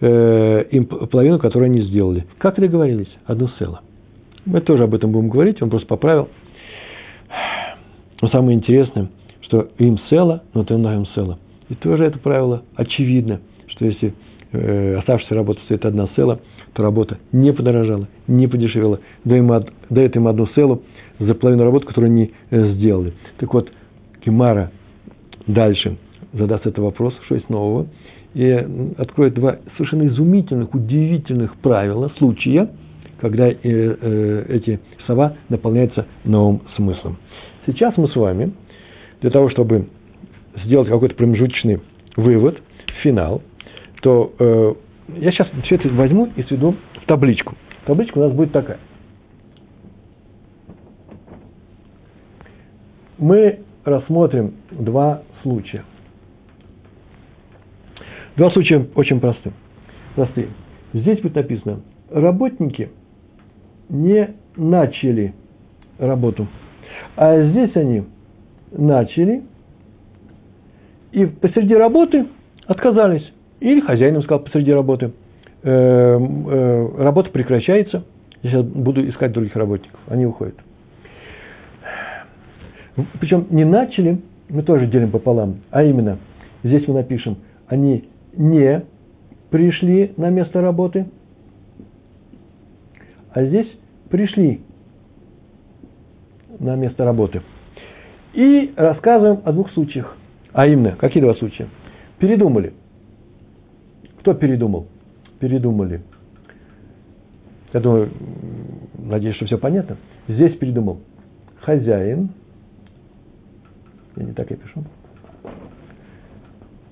э, 0.00 0.64
им 0.72 0.86
половину, 0.86 1.38
которую 1.38 1.66
они 1.66 1.82
сделали. 1.82 2.26
Как 2.38 2.58
и 2.58 2.62
договорились, 2.62 3.06
одну 3.26 3.46
села. 3.60 3.82
Мы 4.44 4.60
тоже 4.60 4.82
об 4.82 4.94
этом 4.96 5.12
будем 5.12 5.28
говорить, 5.28 5.62
он 5.62 5.70
просто 5.70 5.86
поправил. 5.86 6.28
Но 8.20 8.28
самое 8.30 8.58
интересное, 8.58 9.08
что 9.42 9.68
им 9.78 10.00
села, 10.10 10.42
но 10.52 10.64
ты 10.64 10.74
им 10.74 11.06
села. 11.14 11.38
И 11.68 11.76
тоже 11.76 12.06
это 12.06 12.18
правило 12.18 12.64
очевидно, 12.74 13.40
что 13.68 13.84
если 13.84 14.12
э, 14.50 14.96
оставшаяся 14.96 15.36
работа 15.36 15.60
стоит 15.66 15.84
одна 15.84 16.08
села, 16.16 16.40
то 16.72 16.82
работа 16.82 17.18
не 17.32 17.52
подорожала, 17.52 18.08
не 18.26 18.46
подешевела, 18.46 19.00
дает 19.24 20.16
им 20.16 20.28
одну 20.28 20.46
селу 20.48 20.82
за 21.18 21.34
половину 21.34 21.64
работы, 21.64 21.86
которую 21.86 22.10
они 22.10 22.32
э, 22.50 22.72
сделали. 22.72 23.12
Так 23.38 23.52
вот, 23.52 23.70
Кимара 24.24 24.70
дальше 25.46 25.96
задаст 26.32 26.66
этот 26.66 26.78
вопрос, 26.78 27.14
что 27.26 27.34
есть 27.34 27.48
нового, 27.50 27.86
и 28.34 28.66
откроет 28.96 29.34
два 29.34 29.58
совершенно 29.76 30.06
изумительных, 30.06 30.72
удивительных 30.74 31.56
правила, 31.56 32.10
случая, 32.18 32.70
когда 33.20 33.48
э, 33.48 33.56
э, 33.62 34.44
эти 34.48 34.80
слова 35.06 35.34
наполняются 35.48 36.06
новым 36.24 36.62
смыслом. 36.76 37.18
Сейчас 37.66 37.96
мы 37.96 38.08
с 38.08 38.16
вами, 38.16 38.52
для 39.20 39.30
того, 39.30 39.50
чтобы 39.50 39.88
сделать 40.64 40.88
какой-то 40.88 41.14
промежуточный 41.14 41.80
вывод, 42.16 42.58
финал, 43.02 43.42
то 44.02 44.76
я 45.16 45.32
сейчас 45.32 45.48
все 45.64 45.76
это 45.76 45.88
возьму 45.90 46.28
и 46.36 46.42
сведу 46.44 46.74
в 47.02 47.06
табличку. 47.06 47.54
Табличка 47.86 48.18
у 48.18 48.22
нас 48.22 48.32
будет 48.32 48.52
такая. 48.52 48.78
Мы 53.18 53.60
рассмотрим 53.84 54.54
два 54.70 55.22
случая. 55.42 55.84
Два 58.36 58.50
случая 58.50 58.86
очень 58.94 59.20
простые. 59.20 59.52
простые. 60.14 60.48
Здесь 60.92 61.20
будет 61.20 61.34
написано, 61.34 61.80
работники 62.10 62.90
не 63.88 64.34
начали 64.56 65.34
работу, 65.98 66.46
а 67.16 67.42
здесь 67.50 67.76
они 67.76 68.04
начали 68.72 69.42
и 71.12 71.26
посреди 71.26 71.74
работы 71.74 72.26
отказались. 72.66 73.30
Или 73.60 73.80
хозяин 73.80 74.16
им 74.16 74.22
сказал 74.22 74.42
посреди 74.42 74.72
работы, 74.72 75.12
э, 75.62 75.70
э, 75.70 76.88
работа 76.98 77.30
прекращается, 77.30 78.04
я 78.42 78.50
сейчас 78.50 78.64
буду 78.64 79.06
искать 79.08 79.32
других 79.32 79.54
работников, 79.54 80.00
они 80.08 80.24
уходят. 80.24 80.56
Причем 83.20 83.46
не 83.50 83.64
начали, 83.64 84.20
мы 84.48 84.62
тоже 84.62 84.86
делим 84.86 85.10
пополам, 85.10 85.60
а 85.70 85.82
именно, 85.82 86.18
здесь 86.64 86.86
мы 86.88 86.94
напишем, 86.94 87.36
они 87.66 88.08
не 88.34 88.82
пришли 89.50 90.12
на 90.16 90.30
место 90.30 90.60
работы, 90.62 91.06
а 93.32 93.44
здесь 93.44 93.68
пришли 94.08 94.60
на 96.58 96.76
место 96.76 97.04
работы. 97.04 97.42
И 98.32 98.72
рассказываем 98.76 99.40
о 99.44 99.52
двух 99.52 99.70
случаях. 99.72 100.16
А 100.52 100.66
именно, 100.66 100.92
какие 100.92 101.22
два 101.22 101.34
случая? 101.34 101.68
Передумали. 102.18 102.72
Кто 104.20 104.34
передумал? 104.34 104.86
Передумали. 105.38 106.02
Я 107.72 107.80
думаю, 107.80 108.10
надеюсь, 108.98 109.36
что 109.36 109.46
все 109.46 109.56
понятно. 109.56 109.96
Здесь 110.28 110.56
передумал 110.58 111.00
хозяин. 111.60 112.30
Я 114.16 114.24
не 114.24 114.32
так 114.32 114.50
я 114.50 114.56
пишу. 114.56 114.84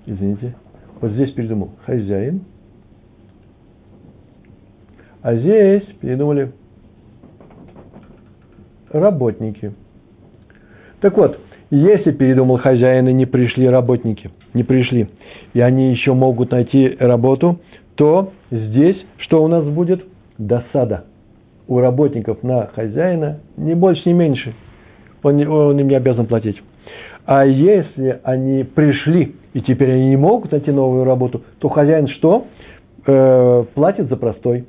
Извините. 0.06 0.54
Вот 1.02 1.10
здесь 1.12 1.32
передумал 1.32 1.72
хозяин. 1.84 2.44
А 5.20 5.34
здесь 5.34 5.84
передумали 6.00 6.52
работники. 8.90 9.74
Так 11.00 11.16
вот, 11.18 11.38
если 11.70 12.12
передумал 12.12 12.56
хозяин 12.56 13.06
и 13.08 13.12
не 13.12 13.26
пришли 13.26 13.68
работники, 13.68 14.30
не 14.54 14.62
пришли, 14.62 15.10
и 15.54 15.60
они 15.60 15.90
еще 15.90 16.14
могут 16.14 16.50
найти 16.50 16.96
работу, 16.98 17.60
то 17.94 18.32
здесь 18.50 18.96
что 19.18 19.42
у 19.42 19.48
нас 19.48 19.64
будет? 19.64 20.04
Досада 20.38 21.04
у 21.68 21.78
работников 21.78 22.42
на 22.42 22.66
хозяина 22.66 23.40
не 23.56 23.74
больше, 23.74 24.02
не 24.06 24.14
меньше. 24.14 24.54
Он, 25.22 25.46
он 25.46 25.78
им 25.78 25.88
не 25.88 25.94
обязан 25.94 26.26
платить. 26.26 26.60
А 27.26 27.44
если 27.44 28.20
они 28.24 28.64
пришли, 28.64 29.36
и 29.52 29.60
теперь 29.60 29.92
они 29.92 30.08
не 30.08 30.16
могут 30.16 30.52
найти 30.52 30.70
новую 30.70 31.04
работу, 31.04 31.42
то 31.58 31.68
хозяин 31.68 32.08
что? 32.08 32.46
Э, 33.06 33.64
платит 33.74 34.08
за 34.08 34.16
простой. 34.16 34.66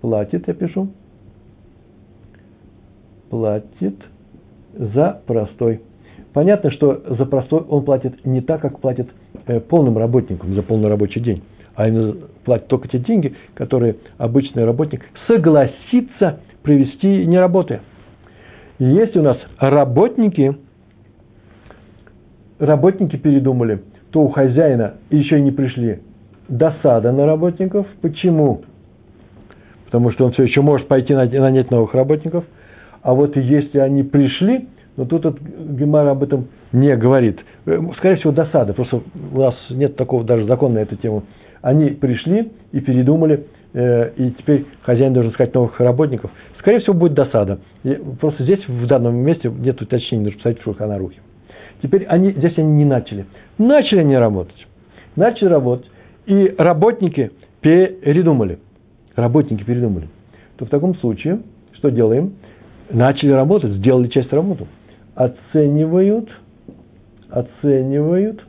Платит, 0.00 0.46
я 0.46 0.54
пишу. 0.54 0.88
Платит 3.30 3.96
за 4.74 5.20
простой. 5.26 5.80
Понятно, 6.38 6.70
что 6.70 7.02
за 7.18 7.26
простой 7.26 7.62
он 7.62 7.84
платит 7.84 8.24
не 8.24 8.40
так, 8.40 8.60
как 8.60 8.78
платит 8.78 9.08
э, 9.48 9.58
полным 9.58 9.98
работникам 9.98 10.54
за 10.54 10.62
полный 10.62 10.88
рабочий 10.88 11.18
день, 11.18 11.42
а 11.74 11.88
именно 11.88 12.14
платит 12.44 12.68
только 12.68 12.86
те 12.86 13.00
деньги, 13.00 13.34
которые 13.54 13.96
обычный 14.18 14.64
работник 14.64 15.00
согласится 15.26 16.38
привести, 16.62 17.26
не 17.26 17.40
работая. 17.40 17.80
Если 18.78 19.18
у 19.18 19.22
нас 19.22 19.36
работники, 19.58 20.56
работники 22.60 23.16
передумали, 23.16 23.82
то 24.12 24.20
у 24.20 24.28
хозяина 24.28 24.94
еще 25.10 25.40
не 25.40 25.50
пришли 25.50 26.02
досада 26.46 27.10
на 27.10 27.26
работников. 27.26 27.84
Почему? 28.00 28.60
Потому 29.86 30.12
что 30.12 30.24
он 30.24 30.30
все 30.34 30.44
еще 30.44 30.60
может 30.60 30.86
пойти 30.86 31.14
нанять 31.14 31.72
новых 31.72 31.94
работников. 31.94 32.44
А 33.02 33.12
вот 33.12 33.36
если 33.36 33.80
они 33.80 34.04
пришли, 34.04 34.68
но 34.98 35.04
тут 35.04 35.24
вот 35.24 35.38
Гемара 35.40 36.10
об 36.10 36.24
этом 36.24 36.48
не 36.72 36.94
говорит. 36.96 37.38
Э, 37.66 37.78
скорее 37.98 38.16
всего, 38.16 38.32
досада. 38.32 38.74
Просто 38.74 39.00
у 39.32 39.38
нас 39.38 39.54
нет 39.70 39.94
такого 39.94 40.24
даже 40.24 40.44
закона 40.44 40.74
на 40.74 40.78
эту 40.80 40.96
тему. 40.96 41.22
Они 41.62 41.90
пришли 41.90 42.50
и 42.72 42.80
передумали, 42.80 43.46
э, 43.74 44.10
и 44.16 44.32
теперь 44.32 44.66
хозяин 44.82 45.12
должен 45.12 45.30
искать 45.30 45.54
новых 45.54 45.78
работников. 45.78 46.32
Скорее 46.58 46.80
всего, 46.80 46.94
будет 46.94 47.14
досада. 47.14 47.60
просто 48.20 48.42
здесь, 48.42 48.66
в 48.66 48.86
данном 48.88 49.14
месте, 49.18 49.48
нет 49.48 49.80
уточнений, 49.80 50.24
нужно 50.24 50.38
писать 50.38 50.58
в 50.58 50.64
Шурханарухе. 50.64 51.20
Теперь 51.80 52.04
они, 52.06 52.32
здесь 52.32 52.58
они 52.58 52.72
не 52.72 52.84
начали. 52.84 53.24
Начали 53.56 54.00
они 54.00 54.16
работать. 54.16 54.66
Начали 55.14 55.48
работать. 55.48 55.88
И 56.26 56.56
работники 56.58 57.30
передумали. 57.60 58.58
Работники 59.14 59.62
передумали. 59.62 60.08
То 60.56 60.64
в 60.64 60.70
таком 60.70 60.96
случае, 60.96 61.38
что 61.74 61.92
делаем? 61.92 62.32
Начали 62.90 63.30
работать, 63.30 63.74
сделали 63.74 64.08
часть 64.08 64.32
работы 64.32 64.66
оценивают, 65.18 66.28
оценивают 67.28 68.40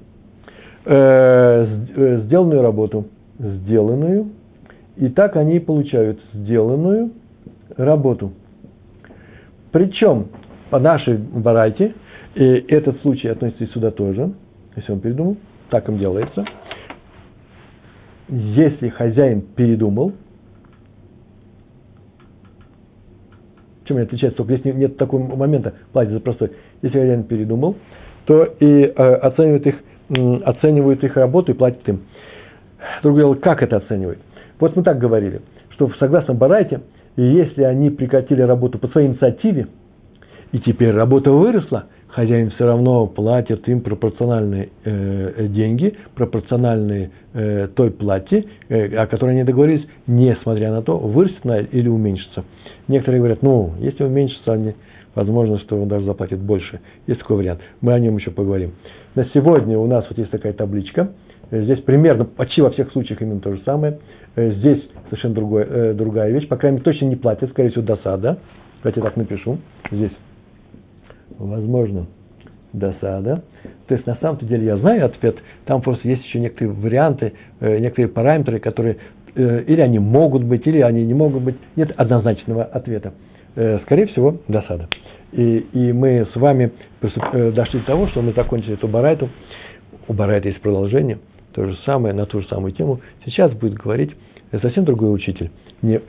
э, 0.85 1.65
э, 1.95 2.19
сделанную 2.25 2.61
работу, 2.61 3.07
сделанную, 3.39 4.27
и 4.95 5.09
так 5.09 5.35
они 5.35 5.59
получают 5.59 6.19
сделанную 6.31 7.11
работу. 7.75 8.33
Причем 9.71 10.27
по 10.69 10.77
нашей 10.79 11.17
барайте, 11.17 11.95
и 12.35 12.43
этот 12.67 13.01
случай 13.01 13.29
относится 13.29 13.63
и 13.63 13.67
сюда 13.67 13.89
тоже, 13.89 14.31
если 14.75 14.91
он 14.91 14.99
передумал, 14.99 15.37
так 15.71 15.89
им 15.89 15.97
делается. 15.97 16.45
Если 18.27 18.89
хозяин 18.89 19.41
передумал, 19.41 20.11
чем 23.89 23.97
они 23.97 24.05
отличаются? 24.05 24.37
Только 24.37 24.53
если 24.53 24.71
нет 24.71 24.97
такого 24.97 25.35
момента 25.35 25.73
платить 25.91 26.13
за 26.13 26.19
простой. 26.19 26.51
Если 26.81 26.97
хозяин 26.97 27.23
передумал, 27.23 27.75
то 28.25 28.43
и 28.43 28.83
э, 28.83 28.91
оценивают, 28.93 29.65
их, 29.65 29.75
э, 30.15 30.35
оценивают 30.45 31.03
их 31.03 31.17
работу 31.17 31.51
и 31.51 31.55
платят 31.55 31.87
им. 31.89 32.01
Другое 33.03 33.23
дело, 33.23 33.35
как 33.35 33.63
это 33.63 33.77
оценивают? 33.77 34.19
Вот 34.59 34.75
мы 34.75 34.83
так 34.83 34.99
говорили, 34.99 35.41
что 35.71 35.89
согласно 35.99 36.35
Барайте, 36.35 36.81
если 37.17 37.63
они 37.63 37.89
прекратили 37.89 38.41
работу 38.41 38.77
по 38.77 38.87
своей 38.89 39.07
инициативе, 39.07 39.67
и 40.51 40.59
теперь 40.59 40.91
работа 40.91 41.31
выросла, 41.31 41.85
хозяин 42.07 42.51
все 42.51 42.65
равно 42.65 43.07
платит 43.07 43.67
им 43.67 43.81
пропорциональные 43.81 44.69
э, 44.83 45.47
деньги, 45.49 45.95
пропорциональные 46.15 47.11
э, 47.33 47.67
той 47.75 47.91
плате, 47.91 48.45
э, 48.67 48.95
о 48.95 49.07
которой 49.07 49.31
они 49.31 49.43
договорились, 49.43 49.85
несмотря 50.07 50.71
на 50.71 50.81
то, 50.81 50.97
вырастет 50.97 51.45
она 51.45 51.59
или 51.59 51.87
уменьшится. 51.87 52.43
Некоторые 52.89 53.19
говорят, 53.19 53.43
ну, 53.43 53.73
если 53.79 54.03
уменьшится, 54.03 54.51
они, 54.51 54.73
возможно, 55.13 55.59
что 55.59 55.79
он 55.79 55.87
даже 55.87 56.05
заплатит 56.05 56.39
больше. 56.39 56.81
Есть 57.05 57.21
такой 57.21 57.37
вариант. 57.37 57.61
Мы 57.81 57.93
о 57.93 57.99
нем 57.99 58.17
еще 58.17 58.31
поговорим. 58.31 58.71
На 59.13 59.25
сегодня 59.25 59.77
у 59.77 59.85
нас 59.85 60.05
вот 60.09 60.17
есть 60.17 60.31
такая 60.31 60.53
табличка. 60.53 61.11
Здесь 61.51 61.79
примерно 61.81 62.25
почти 62.25 62.61
во 62.61 62.71
всех 62.71 62.91
случаях 62.91 63.21
именно 63.21 63.39
то 63.39 63.53
же 63.53 63.61
самое. 63.63 63.99
Здесь 64.35 64.83
совершенно 65.05 65.35
другое, 65.35 65.65
э, 65.65 65.93
другая 65.93 66.31
вещь. 66.31 66.47
По 66.47 66.57
крайней 66.57 66.77
мере, 66.77 66.83
точно 66.83 67.05
не 67.05 67.15
платят, 67.15 67.51
скорее 67.51 67.69
всего, 67.69 67.83
досада. 67.83 68.39
Давайте 68.81 69.01
так 69.01 69.15
напишу. 69.17 69.59
Здесь, 69.91 70.13
возможно, 71.37 72.07
досада. 72.73 73.43
То 73.87 73.95
есть, 73.95 74.07
на 74.07 74.15
самом-то 74.15 74.45
деле, 74.45 74.65
я 74.65 74.77
знаю 74.77 75.05
ответ. 75.05 75.37
Там 75.65 75.81
просто 75.81 76.07
есть 76.07 76.23
еще 76.25 76.39
некоторые 76.39 76.73
варианты, 76.73 77.33
э, 77.59 77.77
некоторые 77.79 78.09
параметры, 78.09 78.59
которые 78.59 78.97
Э, 78.97 79.18
или 79.35 79.81
они 79.81 79.99
могут 79.99 80.43
быть, 80.43 80.65
или 80.67 80.81
они 80.81 81.05
не 81.05 81.13
могут 81.13 81.43
быть. 81.43 81.55
Нет 81.75 81.93
однозначного 81.97 82.63
ответа. 82.63 83.13
Э, 83.55 83.79
скорее 83.83 84.05
всего, 84.07 84.37
досада. 84.47 84.87
И, 85.31 85.57
и 85.73 85.91
мы 85.91 86.27
с 86.31 86.35
вами 86.35 86.71
э, 87.01 87.51
дошли 87.51 87.79
до 87.81 87.85
того, 87.85 88.07
что 88.07 88.21
мы 88.21 88.33
закончили 88.33 88.73
эту 88.73 88.87
барайту. 88.87 89.29
У 90.07 90.13
барайта 90.13 90.47
есть 90.47 90.61
продолжение, 90.61 91.19
то 91.53 91.65
же 91.65 91.75
самое, 91.85 92.13
на 92.13 92.25
ту 92.25 92.41
же 92.41 92.47
самую 92.47 92.71
тему. 92.71 93.01
Сейчас 93.25 93.51
будет 93.51 93.73
говорить 93.73 94.11
совсем 94.61 94.85
другой 94.85 95.13
учитель. 95.13 95.51
Не, 95.81 95.99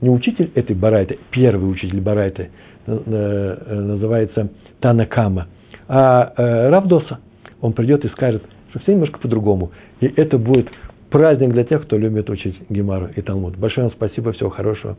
не 0.00 0.08
учитель 0.08 0.50
этой 0.54 0.74
барайты, 0.74 1.18
первый 1.30 1.70
учитель 1.70 2.00
барайты, 2.00 2.50
называется 2.86 4.48
Танакама, 4.80 5.48
а 5.86 6.32
Равдоса. 6.70 7.18
Он 7.60 7.72
придет 7.74 8.04
и 8.04 8.08
скажет, 8.08 8.42
что 8.70 8.78
все 8.80 8.92
немножко 8.92 9.18
по-другому. 9.18 9.72
И 10.00 10.06
это 10.06 10.38
будет 10.38 10.68
праздник 11.10 11.52
для 11.52 11.64
тех, 11.64 11.82
кто 11.84 11.96
любит 11.96 12.30
учить 12.30 12.56
Гемару 12.68 13.08
и 13.14 13.22
Талмуд. 13.22 13.56
Большое 13.56 13.88
вам 13.88 13.96
спасибо, 13.96 14.32
всего 14.32 14.50
хорошего. 14.50 14.96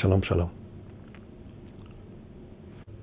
Шалом, 0.00 0.22
шалом. 0.24 0.50